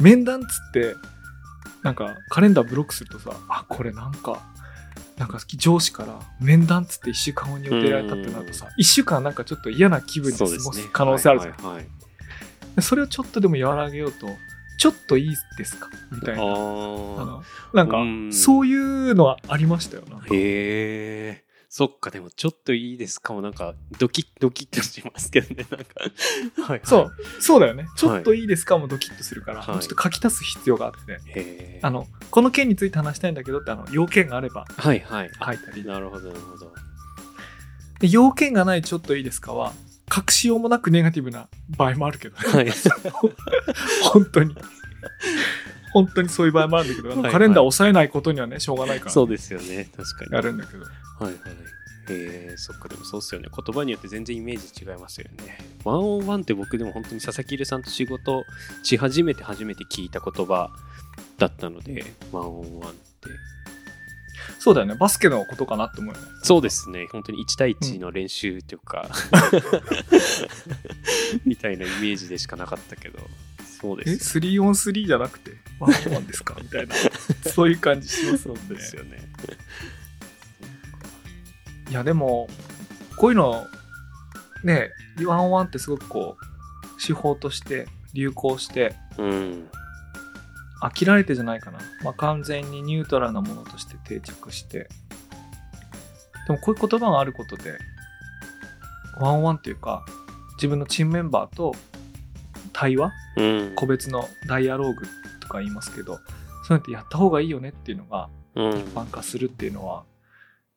[0.00, 0.96] 面談っつって、
[1.82, 4.42] なんかカレンダーブロックするとさあこれなんか
[5.16, 11.54] なんか上司から面談っつって1週間後に予定られたってなるとさ1週間なんかちょっと嫌な気分に過ごす可能性あるじゃん。
[11.58, 11.90] そ,、はいはいは
[12.78, 12.82] い。
[12.82, 14.28] それをちょっとでも和らげようと
[14.78, 15.88] ちょっといいですか？
[16.12, 16.42] みたいな。
[16.44, 17.40] あ
[17.74, 18.32] なんかうん。
[18.32, 20.18] そういうのはありましたよな。
[20.18, 23.42] へえそっかでもちょっといいですかも。
[23.42, 25.66] なんかドキッドキッとしますけどね。
[25.70, 25.86] なんか。
[26.62, 27.86] はい、はい、そうそうだよね。
[27.96, 29.68] ちょっといいですかもドキッとするから、はい。
[29.72, 35.30] もうちょっと書き足す必要があって、あのこの件について話したいんだけどってあの要件があればはいはい。
[35.44, 35.84] 書いたり。
[35.84, 36.72] なるほどなるほど。
[38.00, 39.72] で要件がないちょっといいですかは
[40.14, 42.48] 隠しようもなくネガティブな場合もあるけどね。
[42.50, 42.70] はい。
[44.10, 44.56] 本当に
[45.92, 49.90] 本当にそういう場合もあるんだけど、はいカレンダーを抑えないことにはねしょうがないから、そうですよね。
[49.96, 50.32] 確かに。
[50.32, 50.84] やるんだけど。
[50.84, 50.88] は
[51.22, 51.34] いはい。
[52.10, 52.88] えー、そっか。
[52.88, 53.48] でもそうっすよね。
[53.54, 55.58] 言葉によって全然イメージ違いますよね。
[55.84, 58.44] ワンオンワンって僕でも本当に佐々木入さんと仕事
[58.82, 60.70] し始めて初めて聞いた言葉
[61.38, 63.28] だったのでワンオンワンって。
[64.58, 64.94] そうだよね。
[64.94, 66.26] バスケのことかなって思うよね。
[66.42, 67.06] そうですね。
[67.12, 69.08] 本当に1対1の練習というか、
[71.44, 73.18] みたいなイメージでしかなかったけど
[73.80, 76.56] そうえです3 on 3じゃなくてワンオンワンですか？
[76.60, 76.94] みたいな。
[77.52, 78.62] そういう感じしますもんね。
[78.70, 79.18] ですよね。
[81.90, 82.48] いやでも
[83.16, 83.66] こういうの
[84.64, 84.90] ね
[85.24, 89.68] ワンオンワンってすごくこう手法として流行してうん。
[90.80, 94.88] 飽きられてじゃないかな、まあ、完全にニュートラルなものとして定着して。
[96.46, 97.76] でもこういう言葉があることで
[99.20, 100.04] ワンオンワンっていうか
[100.56, 101.74] 自分のチームメンバーと
[102.78, 103.12] 対話？
[103.36, 103.72] うん。
[103.74, 105.06] 個別のダイアローグ
[105.40, 106.18] とか言いますけど
[106.66, 108.70] そうやってやった方がいいよねっていうのがうん。
[108.70, 110.04] 一般化するっていうのは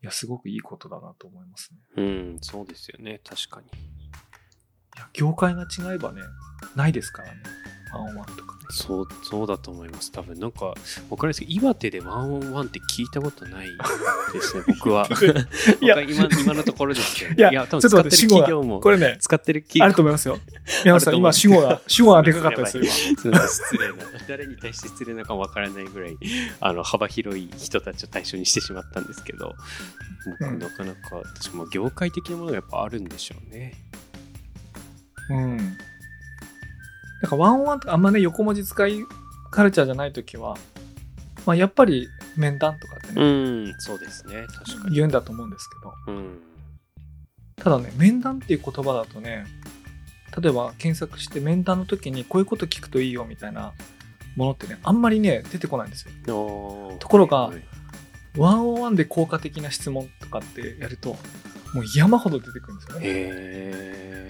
[0.02, 1.80] いやすごくいいことだなと思いますね。
[1.98, 3.22] うんそうですよね。
[3.24, 3.68] 確かに。
[3.68, 3.70] い
[4.98, 6.22] や業界が違えばね
[6.76, 7.36] ないですからね
[7.94, 10.12] ワンオンワンとかねそう、そうだと思います。
[10.12, 13.68] 多分なんか、わかんないですけど、岩手でワンオンワンって聞いたことない
[14.34, 15.08] ですね、 僕は。
[15.82, 17.50] いや今今のところですけど。
[17.50, 20.40] いや多分ちょっと待って使ってる企業も、これね使ってる企業あると思いますよ
[20.84, 23.42] 宮本さん今主語が 主語がでかかったですよ失礼な。
[24.28, 26.18] 誰に対して失礼なのかわからないぐらい、
[26.62, 29.54] あの、幅広い人たちを対象にしてしまったんですけど、
[30.40, 33.74] 僕、うんなかなか、私も業界的なものがやっぱあるんでしょうね。
[35.30, 35.78] うん
[37.22, 39.06] だからワンオンワンとかあんまね横文字使い
[39.52, 40.56] カルチャーじゃない時は、
[41.46, 42.08] まあ、やっぱり
[42.38, 44.46] 面談とかってうね、ん、そうですね。
[44.48, 44.96] 確かに。
[44.96, 46.42] 言うんだと思うんですけどうん。
[47.58, 49.46] ただね面談っていう言葉だとね
[50.42, 53.74] 例えば検索して面談の時にこういうこと聞くといいよみたいな
[54.36, 57.52] ものってねあんまりね出てこないんですよとところが
[58.38, 61.18] ワンオンワンで効果的な質問とかってやると
[61.74, 64.21] もう山ほど出てくるんですよねへ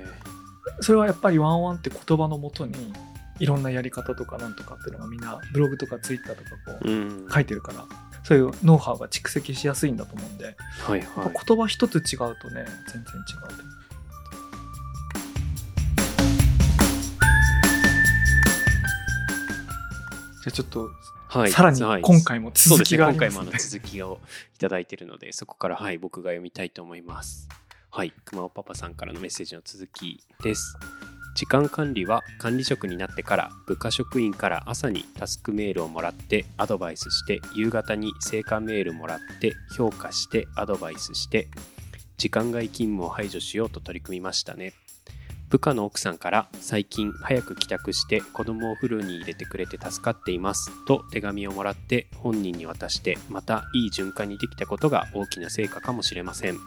[0.81, 2.73] それはやっぱりワンワンって言葉のもとに
[3.39, 7.33] いろんなやり方とかなんとかっていうのがみんなブログとかツイッターとかこう。
[7.33, 7.85] 書いてるから
[8.23, 11.31] そういうノウハウが蓄積しやすいんだと思うんで、はいはい。
[11.47, 13.71] 言葉一つ違うとね全然違うと思う
[20.43, 20.89] じゃあちょっと
[21.27, 24.19] はい、さらにはい今回も続きがあり今回もあますのでの続きを
[24.53, 27.47] いただいているので、そこから、はい、僕が読みたいと思います。
[27.93, 30.77] はい、熊尾パパさんからのメッセージの続きです。
[31.35, 41.49] 時間管理は管理職になってから部下職員から朝にタスクメールをもらってアドバイスして夕方に成果メールもらって評価してアドバイスして
[42.15, 44.73] 時間外勤務を排除しようと取り組みましたね。
[45.49, 56.57] 部下の奥さんから最近早く帰宅して子供をお風呂に入れてくれて助かっていますと手紙をもらって本人に渡してまたいい循環にできたことが大きな成果かもしれません。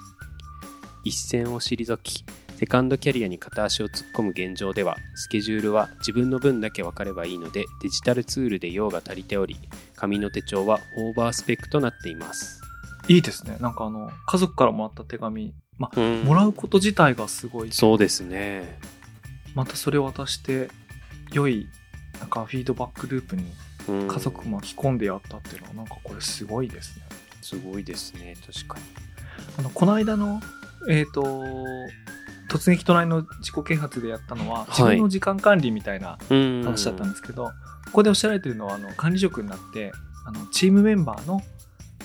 [1.05, 2.25] 一線を退き
[2.57, 9.59] セカンドキャリアに片足を突っ込む現状ではスケジュールは自分の分だけ分かればいいのでデジタルツールで用が足りており
[9.97, 12.63] 紙の手帳はオーバースペックとなっています。
[13.09, 13.59] いいですね。
[13.61, 16.23] なんかあの家族からもらった手紙まあうん。
[16.23, 17.73] もらうこと自体がすごい。
[17.73, 18.79] そうですね。
[19.55, 20.69] またそれを渡して
[21.33, 21.69] 良い
[22.21, 23.45] なんかフィードバックループに
[23.89, 24.09] うん。
[24.09, 27.03] 家族巻き込んでやったっていうのはなんかこれすごいですね。
[27.43, 28.37] すごいですね。
[28.47, 28.85] 確かに。
[29.59, 30.41] あのこの間の
[30.89, 31.23] えっ、と
[32.49, 34.71] 突撃隣の自己啓発でやったのは、い。
[34.71, 36.63] 自分の時間管理みたいなうん。
[36.65, 37.53] 話だったんですけど、こ
[37.93, 39.93] こでおっしゃられてるのはあの管理職になって
[40.27, 41.41] あのチームメンバーの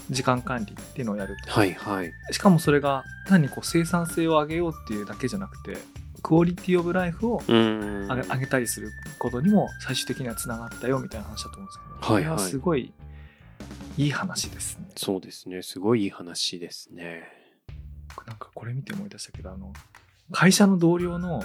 [0.09, 2.11] 時間管理っていうのをやると、はいはい。
[2.31, 5.77] しかもそれが単にこう生産性を上げようっていうだけじゃなくて
[6.21, 8.07] クオリティオブライフをうん。
[8.07, 12.35] 上げ上げたりすることにも最終的にはつながったよみたいな話だと思うんですけど、はいはい。
[12.35, 12.93] これはすごい
[13.97, 14.87] いい話ですね。
[14.95, 15.61] そうですね。
[15.61, 17.38] すごいいい話ですね
[18.27, 19.73] なんかこれ見て思い出したけどあの
[20.31, 21.43] 会社の同僚の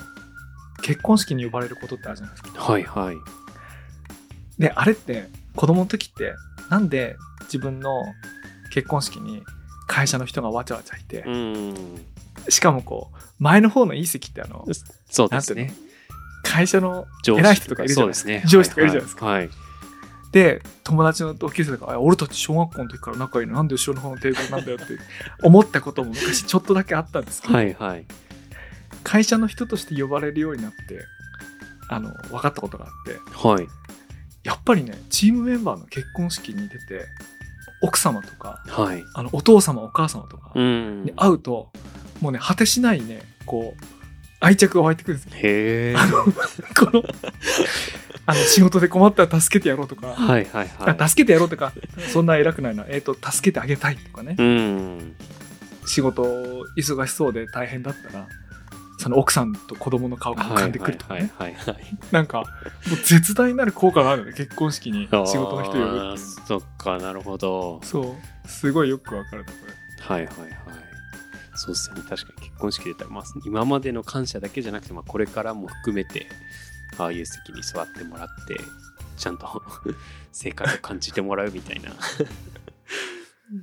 [0.83, 2.63] 結婚式に呼ばれることってあるじゃないですか。
[2.63, 3.17] はいはい。
[4.59, 6.35] であれって子供の時って
[6.71, 8.03] なんで自分の
[8.73, 9.43] 結婚式に
[9.87, 12.05] 会社の人がわちゃわちゃいて、うん。
[12.49, 14.67] しかもこう前の方のいい席ってあの
[15.11, 15.73] そうですね。
[16.43, 18.47] 会社の偉い人とかいるじゃないですか。
[18.47, 19.27] 上司とかいるじゃないですか。
[19.27, 19.64] はいはい
[20.35, 24.99] で友達の同級生とかあ「俺たち小学校の時から仲いいのなんで後ろの方のテーブルなんだよ」って
[25.45, 28.05] 思ったことも昔ちょっとだけあったんですけど、はいはい。
[29.05, 31.05] 会社の人として呼ばれるようになって
[31.89, 33.17] あの分かったことがあって
[33.49, 33.69] はい。
[34.43, 37.07] やっぱりねチームメンバーの結婚式に出て
[37.81, 39.05] 奥様とかはい。
[39.15, 41.05] あのお父様お母様とかうん。
[41.05, 41.71] に会うと、
[42.21, 43.85] もうね果てしないねこう
[44.41, 45.37] 愛着が湧いてくるんですよ。
[45.37, 46.31] へえあのこ
[46.93, 47.05] の
[48.27, 50.97] あの仕事で困ったら助けてやろうとか、はいはいはい。
[50.99, 51.73] あ助けてやろうとか。
[52.13, 55.17] そんな偉くないな、えー、と助けてあげたいとかね、うん。
[55.87, 56.23] 仕事
[56.77, 58.27] 忙しそうで大変だったら
[58.99, 62.45] その奥さんと子供の顔が浮かんでくるとかね、はいはいはいはいなんかも
[62.95, 67.81] う絶大なる効果があるのね結婚式に仕事の人呼ぶそっかなるほど。
[67.83, 68.49] そう。
[68.49, 69.75] すごいよくわかるとこれ
[70.17, 70.51] はいはいはい。
[71.57, 72.03] そうっすよね。
[72.09, 76.27] 確かに結婚式で言ったら、まあ、今までの感謝だけじゃなくて、まあ、これからも含めて
[76.99, 78.57] ああいう席に座ってもらって
[79.17, 79.63] ちゃんと
[80.33, 81.93] 生活を感じてもらうみたいな。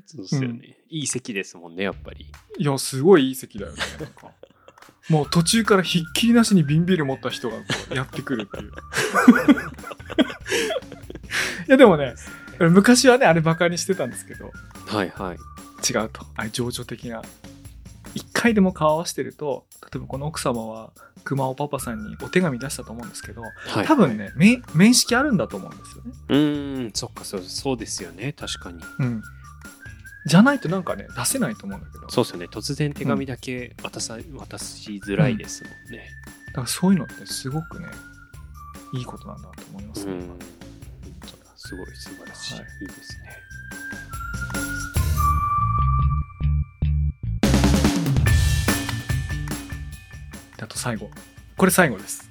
[0.06, 2.30] そうっすよね、うんいい席ですもんねやっぱり。
[2.58, 4.32] いやすごいいい席だよねなんか。
[5.10, 7.56] もう途中からひっきりなしに瓶ビール持った人が
[7.94, 8.72] やってくるっていう。
[11.68, 12.14] いやでもね
[12.60, 14.52] 昔はねあれバカにしてたんですけど。
[14.88, 15.38] はいはい。
[15.90, 16.26] 違うと。
[16.36, 17.24] あれ情緒的な
[18.14, 20.92] 一回でも顔合わせてると例えばこの奥様は
[21.24, 23.88] 熊尾パパさんにお手紙出したと思うんですけどはい。
[23.88, 26.12] 多分ね面面識あるんだと思うんですよね。
[26.30, 28.34] うーんそっかそうそうですよね。
[28.34, 28.80] 確かに。
[29.00, 29.22] うん。
[30.26, 32.10] じゃないとなんかね出せないと思うんだけど。
[32.10, 32.46] そうですよね。
[32.46, 36.06] 突然手紙だけ渡さ、渡しづらいですもんね。
[36.48, 37.88] だからそういうのってすごくね
[38.94, 40.40] いいことなんだと思いますね、うん。
[41.56, 42.64] すごい素晴らしい、はい。
[42.82, 43.38] い、いですね
[50.82, 51.12] 最後。
[51.58, 52.28] これ最後です。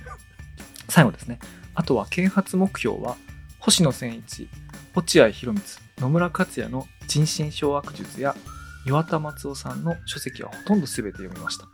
[0.88, 1.38] 最後ですね。
[1.74, 3.18] あとは啓発目標は
[3.58, 4.48] 星野千一
[4.94, 5.62] 落合博満
[5.98, 8.34] 野村克也の人心掌握術や
[8.86, 11.66] 岩田松夫さんの書籍はほとんど全て読みました。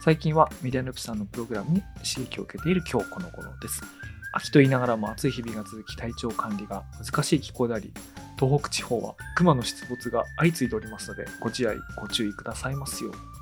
[0.00, 3.82] 最近はメディアヌープさんのプログラムに刺激を受けている今日この頃です。
[4.30, 7.92] 秋と言いながらも暑い日々が続き体調管理が難しい気候であり
[8.38, 13.35] 東北地方は熊の出没が相次いでおりますのでご自愛ご注意くださいますよう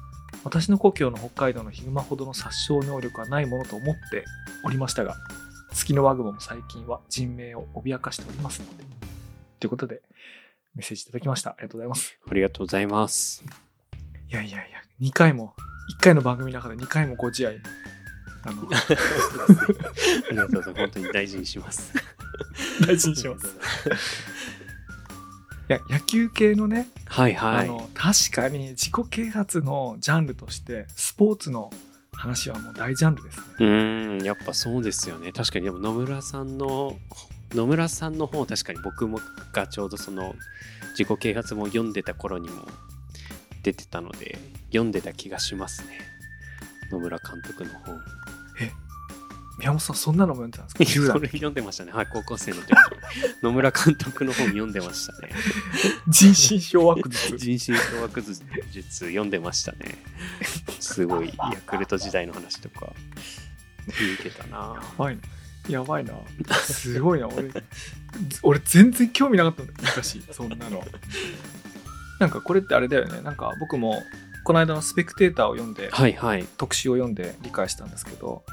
[0.44, 4.24] 私の故郷の北海道のヒグマほどの殺傷能力はないものと思って
[4.64, 5.16] おりましたが
[5.72, 8.84] 月のワグモも最近は人命を脅かしておりますので
[9.58, 10.02] ということで
[10.74, 11.50] メッセージいただきました。
[11.50, 12.18] ありがとうございます。
[12.28, 13.44] ありがとうございます
[14.28, 15.54] いやいやいや2回も
[15.98, 17.60] 1回の番組の中で2回もご自愛
[18.42, 20.74] あの ありがとうございます。
[20.74, 21.92] 本当に大事にします。
[22.86, 23.46] 大事にします。
[23.46, 23.50] い
[25.68, 27.68] や野球系のね、はいはい。
[27.68, 31.70] あの確かに自己啓発のジャンルとしてスポーツの
[32.12, 33.44] 話はもう大ジャンルですね。
[33.58, 35.32] うーんやっぱそうですよね。
[35.32, 35.64] 確かに。
[35.64, 36.96] でも野村さんの
[37.52, 39.20] 野村さんの本確かに僕も
[39.52, 40.34] がちょうどその
[40.98, 42.66] 自己啓発も読んでた頃にも
[43.62, 46.00] 出てたので読んでた気がしますね。
[46.90, 48.00] 野村監督の本
[49.64, 51.16] 宮本さんそんなのも読んでたんですか？
[51.16, 52.68] 10代それ読んでましたねはい高校生の時
[53.42, 55.30] 野村監督の本読んでましたね
[56.08, 58.22] 人心掌握術人心掌握
[58.70, 59.96] 術読んでましたね
[60.80, 62.92] すごい ヤクルト時代の話とか
[63.86, 65.22] 見てたなやばいな。
[65.68, 66.12] やばいな。
[66.62, 67.26] すごいな。
[67.28, 67.50] 俺、
[68.42, 70.22] 俺全然興味なかったん昔。
[70.30, 70.84] そんなの。
[72.20, 73.22] なんかこれってあれだよね。
[73.22, 74.02] なんか僕も、
[74.44, 78.44] この間のスペクテーターを読んで、はいはい特集を読んで理解したんですけど、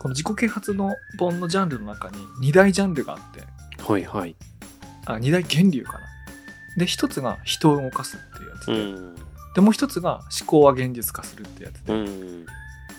[0.00, 3.42] この自己啓発の本のジャンルの中に2大ジャンルがあって、
[3.82, 4.34] はいはい。
[5.04, 5.98] あ、2大源流かな。
[6.78, 9.14] で、一つが人を動かすっていうやつうで、ん。
[9.54, 12.46] で、もう一つが思考は現実化するってやつで、うん。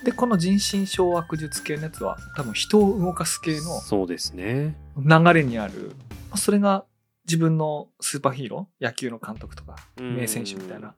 [0.03, 4.75] で、この人心掌握術系のやつは、多分人を動かす系のそうですね。
[4.95, 5.93] 流れにある、
[6.29, 6.85] まあそれが
[7.25, 10.17] 自分のスーパーヒーロー、野球の監督とか、うん。
[10.17, 10.93] 名選手みたいな。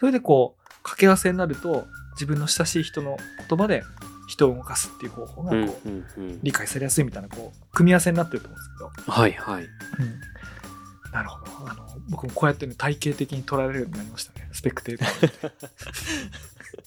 [0.00, 3.16] それでこう、掛け合わせになると、自分の親しい人の
[3.48, 3.84] 言葉で
[4.26, 9.70] 人を動かすっていう方法がうんこう、うんうん理解されやすいみたいな、こう、組み合わせになってると思うんですけど、はいはいうん
[11.12, 11.70] なるほど。
[11.70, 14.48] あの、僕もこうやってね、体系的に捉えられるようになりましたね。
[14.52, 15.52] スペクテーター。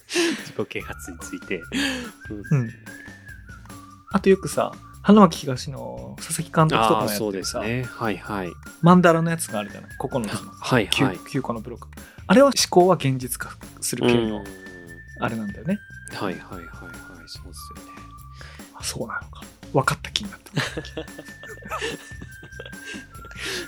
[0.10, 1.62] 自己啓発について
[2.28, 2.70] そうん
[4.12, 4.72] あとよくさ、
[5.04, 10.52] 花巻東の佐々木監督とかもやああそうってるさ、ですねはいはいマンダラのやつがあるじゃない ?9 つの。
[10.52, 11.88] はいはい 9, 9個のブロック。
[12.28, 14.44] あれは思考は現実化する系のうん
[15.22, 15.80] あれなんだよね。
[16.14, 17.92] はいはいはいはいそうですよね。
[18.76, 19.42] あそうなのか。
[19.72, 20.52] 分かった気になった。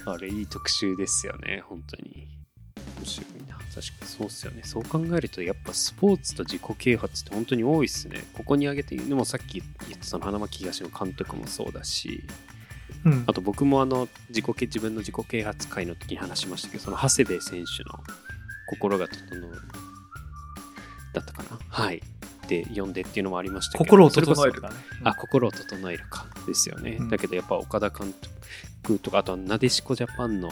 [0.11, 2.27] あれいい特集ですよね本当に。
[2.97, 3.55] 面白いな。
[3.55, 4.63] 確かにそうっすよね。
[4.63, 8.25] そう考えるとやっぱスポーツと自己啓発って本当に多いっすね。
[8.33, 12.23] ここに挙げてでもさっき言ったその花巻東の監督もそうだし。
[13.05, 13.23] うん。
[13.27, 17.99] あと僕もあの自己啓自分の自己啓発会の時に話しましたけどその長谷部選手の
[18.69, 19.61] 心が整う
[21.13, 21.59] だったかな。
[21.69, 22.01] はい
[22.51, 24.75] で読んでっていうのもありましたけど心を整えるだね
[25.05, 27.09] あ心を整えるかですよね、うん。
[27.09, 28.13] だけどやっぱ岡田監
[28.83, 30.51] 督とかあとはなでしこジャパンの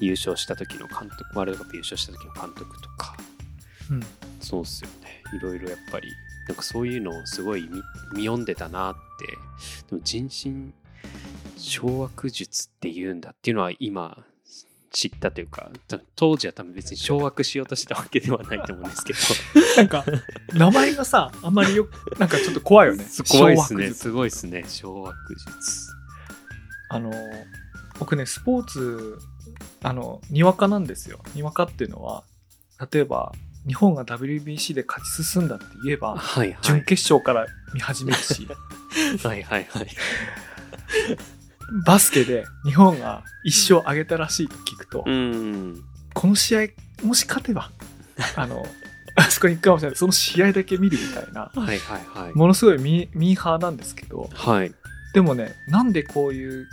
[0.00, 3.16] 優勝した時の監督ワールドカップ優勝した時の監督とか。
[3.90, 4.00] うん。
[4.40, 5.22] そうっすよね。
[5.36, 6.08] いろいろやっぱり
[6.48, 7.82] なんかそういうのをすごい見
[8.14, 9.26] 見読んでたなって。
[9.90, 10.74] でも人心
[11.56, 14.24] 掌握術って言うんだっていうのは今
[14.96, 19.18] 知ったというかた当時は多分別に掌握しようとしたわけではないと思うんですけど。
[19.76, 20.06] なんか
[20.54, 23.04] 名前がさあんまりよくなんかちょっと怖いよね。
[23.28, 23.92] 怖いですね。
[23.92, 24.64] すごいですね。
[24.66, 25.92] 掌握術
[26.88, 27.12] あの
[27.98, 29.18] 僕ねスポーツ
[29.82, 31.20] あのにわかなんですよ。
[31.34, 32.24] にわかっていうのは
[32.90, 33.34] 例えば
[33.66, 36.58] 日本が WBC で勝ち進んだって言えばはいはい。
[36.62, 38.48] 準決勝から見始めるし、
[39.22, 39.88] はいはいはい
[41.84, 45.82] バスケで日本が一勝上げたらしいと聞くと、うん。
[46.14, 46.60] この試合
[47.02, 47.70] もし勝てば
[48.36, 48.64] あの
[49.16, 49.96] あそこに行くかもしれない。
[49.96, 52.34] その試合だけ見るみたいなはいはいはい。
[52.34, 54.72] ものすごいミミーハーなんですけどはい。
[55.12, 56.66] でもねなんでこういう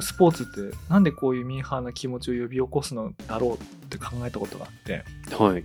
[0.00, 5.04] スポーツってなんでこういうミーハーな気持ちを呼び起こすのだろうって考えたことがあって
[5.36, 5.64] はい。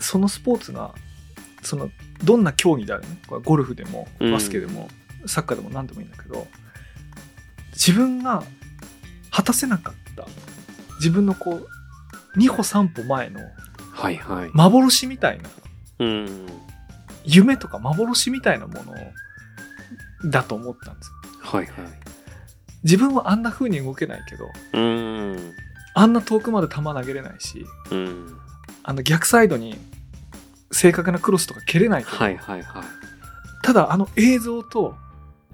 [0.00, 0.94] そのスポーツが
[1.62, 1.90] その
[2.22, 4.32] どんな競技であれねゴルフでもうん。
[4.32, 4.88] バスケでも、
[5.26, 6.46] サッカーでも何でもいいんだけど
[7.74, 8.42] 自分が
[9.30, 10.26] 果たせなかった。
[10.96, 11.60] 自分のこ
[12.34, 13.40] う2歩3歩前の
[14.54, 15.50] 幻みたいな。
[16.00, 16.46] うん。
[17.24, 21.14] 夢とか幻みたいなものだと思ったんですよ。
[21.42, 21.74] はいはい。
[22.82, 25.52] 自分はあんな風に動けないけどうん。
[25.94, 28.36] あんな遠くまで球投げれないしうん。
[28.82, 29.76] あの逆サイドに
[30.70, 32.84] 正確なクロスとか蹴れないけど、はいはいはい。
[33.62, 34.96] ただあの映像と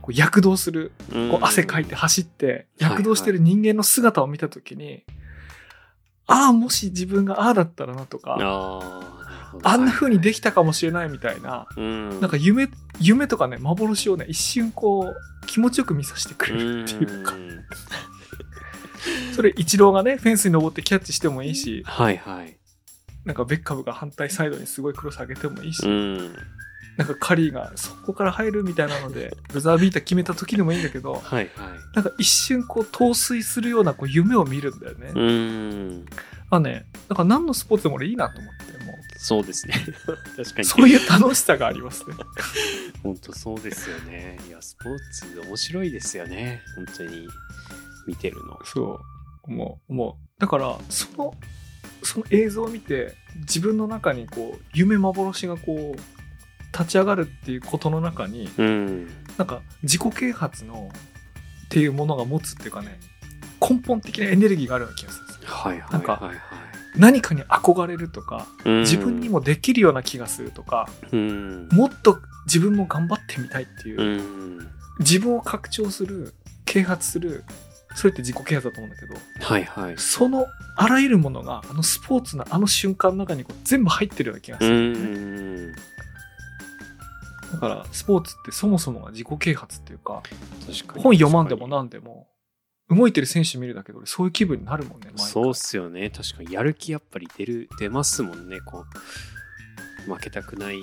[0.00, 1.30] こう躍動するうん。
[1.30, 5.04] こう汗かいて走ってはい躍動してる人間の姿を見た時に、
[6.26, 8.36] ああもし自分がああだったらなとか
[9.62, 12.20] あんな風にでききたかもしれないみたいな、うん。
[12.20, 12.68] なんか夢
[13.00, 17.64] 夢とかね幻をね一瞬こう気持ちよく見させてくれるっていうか、ん。
[19.34, 22.56] それ一郎がねフェンスに登ってキャッチしてもいいしはいはい。
[23.24, 26.34] なんかベッカムが反対サイドにすごいクロス上げてもいいし、うん
[27.00, 31.50] なんかカリーがそこから入るみたいなので ブザービーター決めた時でもいいんだけどはいはい。
[31.94, 35.12] なんか一瞬こう陶酔するようなこう夢を見るんだよね。
[35.14, 36.06] うん。
[36.50, 38.94] あね、だから何のスポーツでも俺いいなと思って、も。
[39.16, 39.74] そうですね。
[40.36, 40.64] 確かう、に。
[40.64, 42.16] そういう楽しさがありますね。
[43.02, 44.38] 本当そうですよね。
[44.48, 46.62] いやスポーツ面白いですよね。
[46.76, 47.28] 本当に。
[48.06, 48.58] 見てるの。
[48.64, 48.98] そう、
[49.44, 50.40] 思う、思う。
[50.40, 51.34] だから、その、
[52.02, 56.19] その映像を見て、自分の中にこう、夢幻がこう、
[56.72, 59.06] 立ち上がるっていうことの中に、うん。
[59.36, 60.90] なんか自己啓発の
[61.66, 62.98] っていうものが持つっていうかね、
[63.60, 65.42] 根本的なエネルギーがあるような気がするんですよ。
[65.48, 66.28] はいはいなんかはい。
[66.28, 66.38] はい
[66.96, 68.80] 何かに憧れるとか、うん。
[68.80, 71.68] 自分にもできるような気がするとか、うん。
[71.70, 74.04] もっと自分も頑張ってみたいっていう、う
[74.58, 74.68] ん。
[74.98, 77.44] 自分を拡張する啓発する
[77.94, 79.14] それって自己啓発だと思うんだけど
[79.44, 79.94] はいはい。
[79.98, 80.46] その
[80.76, 84.98] あらゆるものがあのスポーツのあの瞬間の中にこう全部入ってるような気がすうるね、
[85.70, 85.72] ん
[87.52, 87.86] だから。
[87.92, 90.22] スポーツってそもそもが自己啓発っていうか
[90.96, 92.28] 本読まんでも何でも
[92.88, 95.26] 動いてる選手見るだけで俺そういう気分になるもんね毎回。
[95.26, 96.10] そうっすよね。
[96.10, 98.84] 確かにやる気やっぱり出る出ますもんねこ
[100.08, 100.12] う。
[100.12, 100.78] 負けたくない。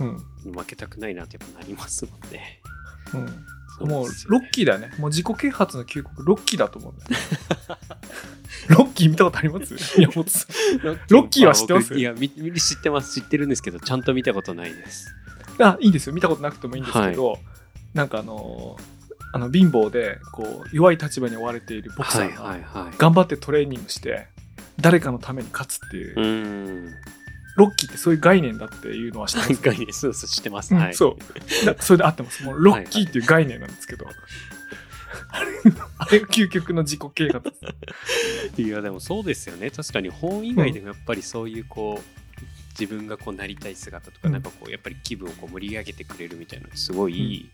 [0.00, 0.04] う
[0.50, 0.52] ん。
[0.52, 2.60] 負けたくないなってやっぱなりますもんね。
[3.80, 4.38] うん、もうそですよね。
[4.40, 4.90] ロッキーだよね。
[4.98, 7.16] もう自己啓発の究極ロッキーだと思うんだよね。
[8.68, 9.76] ロッキー見たことあります？
[10.00, 11.88] 山本さんロッキーは知ってます？
[11.90, 13.20] 僕いやみ知ってます。
[13.20, 15.08] 知ってるんですけどちゃんと見たことないです
[15.62, 16.12] あいいですよ。
[16.12, 17.38] 見たことなくてもいいんですけど、
[17.94, 18.76] なんかあの
[19.34, 24.26] あの貧乏でこう弱い立場に追われているボクサはいーがはいはい頑張ってトレーニングして
[24.80, 26.90] 誰かのために勝つっていう、うん。
[27.54, 30.94] ロッキーってそういう概念だっていうのは知ってます、 概念そうそう知ってます、うんはい。
[30.94, 31.18] そ
[31.62, 31.66] う。
[31.66, 32.42] だそれで合ってます。
[32.44, 34.06] もうロッキーっていう概念なんですけど、
[35.28, 35.46] あれ
[35.98, 37.52] あれが究極の自己啓発。
[38.56, 39.70] いやでもそうですよね。
[39.70, 42.21] 確かに本以外でもやっぱりそういうこう
[42.78, 44.32] 自分がこうなりたい姿とか、うん。
[44.32, 47.50] なんかこうやっぱり気分をこう盛り上げてくれるみたいなのすごいいい、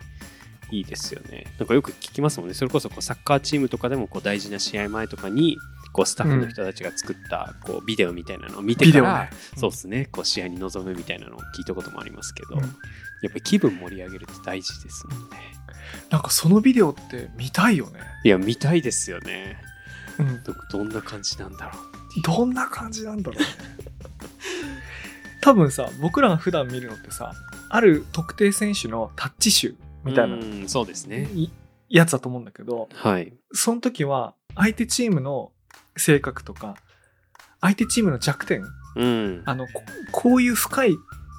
[0.71, 1.47] いいですよね。
[1.59, 2.55] なんかよく聞きますもんね。
[2.55, 5.57] それこそこうサッカーチームとかでもこう大事な試合前とかに
[5.93, 10.09] こうスタッフの人たちが作ったこうビデオみたいなのを見てから、ね、そうですね。
[10.12, 15.37] こう試合に臨むみたいなのを聞いたこともありますけど、うん、やっぱり気分盛り上げるって大事ですもんね。
[16.11, 18.01] なんかそのビデオって見たいよね。
[18.25, 19.57] いや見たいですよね。
[20.19, 22.23] うん、どどんな感じなんだろう。
[22.23, 23.41] どんな感じなんだろう。
[23.41, 23.47] ね。
[25.41, 27.32] 多分さ僕らが普段見るのってさ
[27.68, 29.74] ある特定選手のタッチ集
[30.05, 31.28] みたいなそうですね。
[31.89, 35.53] やつだと思うんだけど、はい、その時は相手チームの
[35.97, 36.76] 性格とか
[37.61, 38.62] 相手チームの弱点、
[38.97, 39.66] うん、あの
[40.12, 40.97] こういう深い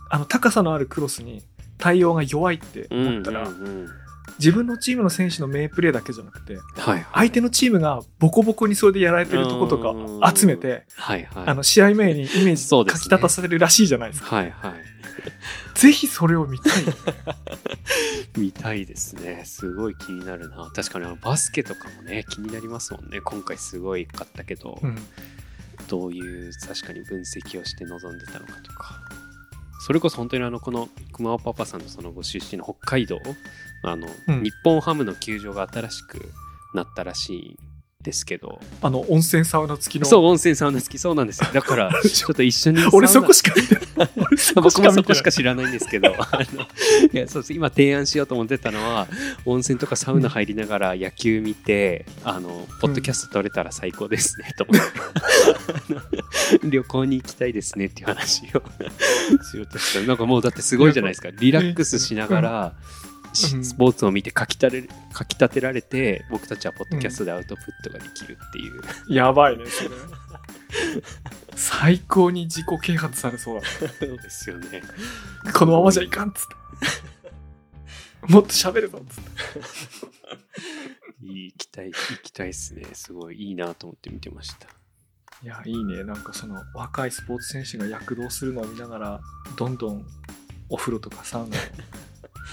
[0.10, 1.44] あの高さのあるクロスに
[1.78, 3.90] 対応が弱いって思ったら、うんうんうん
[4.40, 6.64] 自分のチームの選手の名プレーだけじゃなくて、はい
[6.94, 9.94] はい、相手のチームがボコボコにそれでやられてるとことか
[10.34, 14.38] 集めて、はいはい、あの試合前にイメージ書き立たせるらしいじゃないですか。
[14.38, 14.74] はいはい、
[15.76, 16.84] ぜひそれを見たい。
[18.38, 19.44] 見たいですね。
[19.46, 20.72] すごい気になるな。
[20.74, 23.20] 確かにあのバスケとかもね、気になりますもんね。
[23.20, 24.96] 今回すごいかったけど、うん、
[25.90, 29.02] どういう確かに分析をして臨んでたのかとか。
[29.82, 33.18] それこそ本当にあのこの熊尾パパさんのそのご出身の北海道
[33.84, 36.32] あの、うん、日本ハムの球場が新しく
[36.74, 37.60] なったらしい
[38.02, 38.62] ですけど。
[38.82, 40.06] あの温泉サウナ付きの。
[40.06, 41.00] そう温泉サウナ付き。
[41.00, 41.50] そうなんですよ。
[41.54, 43.54] だから ちょっと一緒に俺そこしか
[44.56, 46.16] 僕もそこしか知らないんですけど。
[47.12, 47.54] いやそうです。
[47.54, 49.10] 今提案しようと思ってたのは
[49.46, 56.70] 温泉とかサウナ入りながら野球見て、うん、あのポッドキャスト撮れたら最高ですね、と思って。
[56.70, 58.64] 旅行に行きたいですねっていう話を
[59.44, 60.08] しようとした。
[60.08, 61.30] なんかもうだってすごいじゃないですか。
[61.32, 62.74] リラックスしながら、
[63.34, 64.84] スポーツを見て書きたれ
[65.18, 69.90] 書き立てられて僕たちはポッドキャストでアウトプットができるっていう、うん、やばいねそれ。
[71.56, 74.82] 最高に自己啓発されそうだそうですよね。
[75.54, 76.56] このままじゃいかんっつって。
[78.34, 79.30] もっと喋るぞっつって。
[81.22, 82.86] 行きたい行きたいっすね。
[82.94, 84.68] すごいいいなと思って見てました。
[85.42, 86.04] いやいいね。
[86.04, 89.22] なんかその若いスポーツ選手が躍動するのを見ながら
[89.58, 90.06] どんどん
[90.70, 91.60] お風呂とかサウナを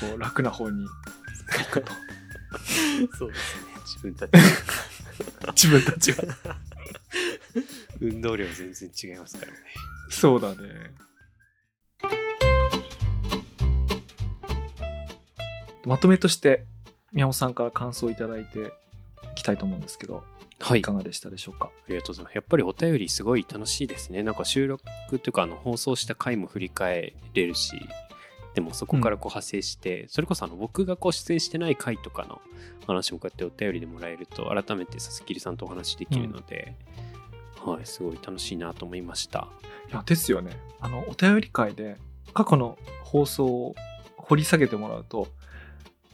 [0.01, 1.93] こう楽な方に行くと。
[3.19, 3.63] そうですね。
[3.85, 4.33] 自分たち
[5.55, 6.19] 自分たちは
[8.01, 9.59] 運動量全然違いますからね。
[10.11, 10.57] そうだね。
[15.85, 16.65] まとめとして
[17.13, 18.59] 宮本さんから感想をいただいて
[19.33, 20.25] いきたいと思うんですけど
[20.59, 21.67] はい、いかがでしたでしょうか？
[21.67, 22.35] ありがとうございます。
[22.35, 24.23] やっぱりお便りすごい楽しいですね。
[24.23, 27.77] なんか収録というかあの放送した回も振り返れるし、
[28.57, 32.41] でもそこからこう派生して、うん、それこそあの僕がこう出演してない回とかの
[32.87, 36.75] 話もこうやってお便りでもらえると改めて佐々木さんとお話できるので、
[37.63, 39.49] うん、はいすごい楽しいなと思いました。
[39.91, 40.59] いやですよね。
[40.81, 41.99] あのお便り会で
[42.33, 43.75] 過去の放送を
[44.17, 45.29] 掘り下げてもらうと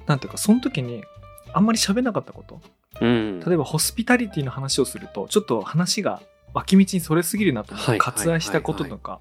[0.07, 1.05] なんていうかその時に
[1.53, 2.61] あんまり喋んなかったこと、
[3.01, 6.23] うん、例えばホスピタリティの話をするとちょっと話が
[6.55, 9.21] 脇道にそれすぎるなと割愛したこととか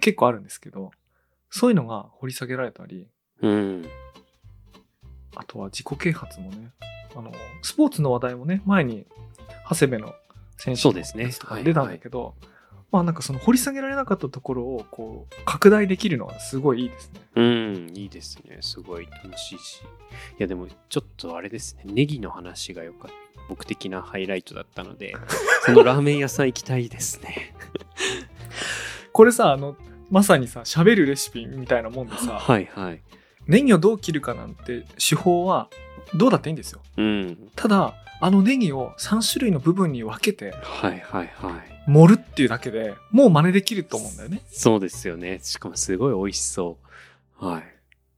[0.00, 0.90] 結構あるんですけど
[1.50, 3.08] そういうのが掘り下げられたり、
[3.42, 3.84] うん、
[5.36, 6.70] あとは自己啓発もね、
[7.16, 7.32] あの、
[7.62, 9.06] スポーツの話題もね、前に、
[9.68, 10.14] 長谷部の
[10.56, 17.20] 選手のやつとか出たんだけど、ねはいはい、まあなんかその掘り下げられなかったところをこう拡大できるのはすごいいいですね。
[17.36, 18.58] うん、いいですね。
[18.60, 19.80] すごい楽しいし。
[19.82, 19.84] い
[20.38, 23.30] やでもちょっとあれですね、ネギの話がよかった。
[23.48, 25.14] 僕的なハイライトだったので、
[25.66, 27.54] そのラーメン屋さん行きたいですね。
[29.12, 29.76] これさ、あの、
[30.10, 33.00] まさにさ喋るレシピみたいなもんでさ、はいはい、
[33.46, 35.68] ネギをどう切るかなんて手法は
[36.14, 41.80] どうだっていいんですよ、うん、ただあのネギを3種類の部分に分けてはいはいはい。
[41.86, 44.42] 盛るっていうだけでもう真似できると思うんだよね。
[44.50, 45.40] そうですよね。
[45.42, 46.76] しかもすごい美味しそ
[47.40, 47.46] う。
[47.46, 47.62] はい。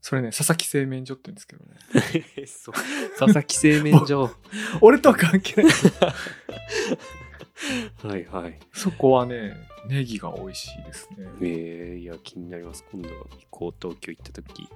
[0.00, 2.26] それね佐々木製麺所って言うんですけどね。
[3.16, 4.30] 佐々木製麺所。
[4.82, 5.72] 俺とは関係ない
[8.02, 8.58] はいはい。
[8.72, 9.54] そこはね、
[9.88, 11.26] ネギが美味しいですね。
[11.40, 12.84] えー、いや、気になります。
[12.90, 14.68] 今度行こう、東京行った時。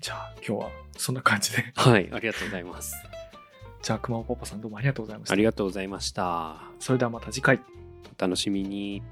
[0.00, 1.72] じゃあ、今日はそんな感じで。
[1.76, 2.96] はい、ありがとうございます。
[3.82, 5.32] じゃあ、熊尾パパさんどうもありがとうございました。
[5.32, 6.62] ありがとうございました。
[6.78, 7.60] それではまた次回。
[8.18, 9.02] お楽しみに。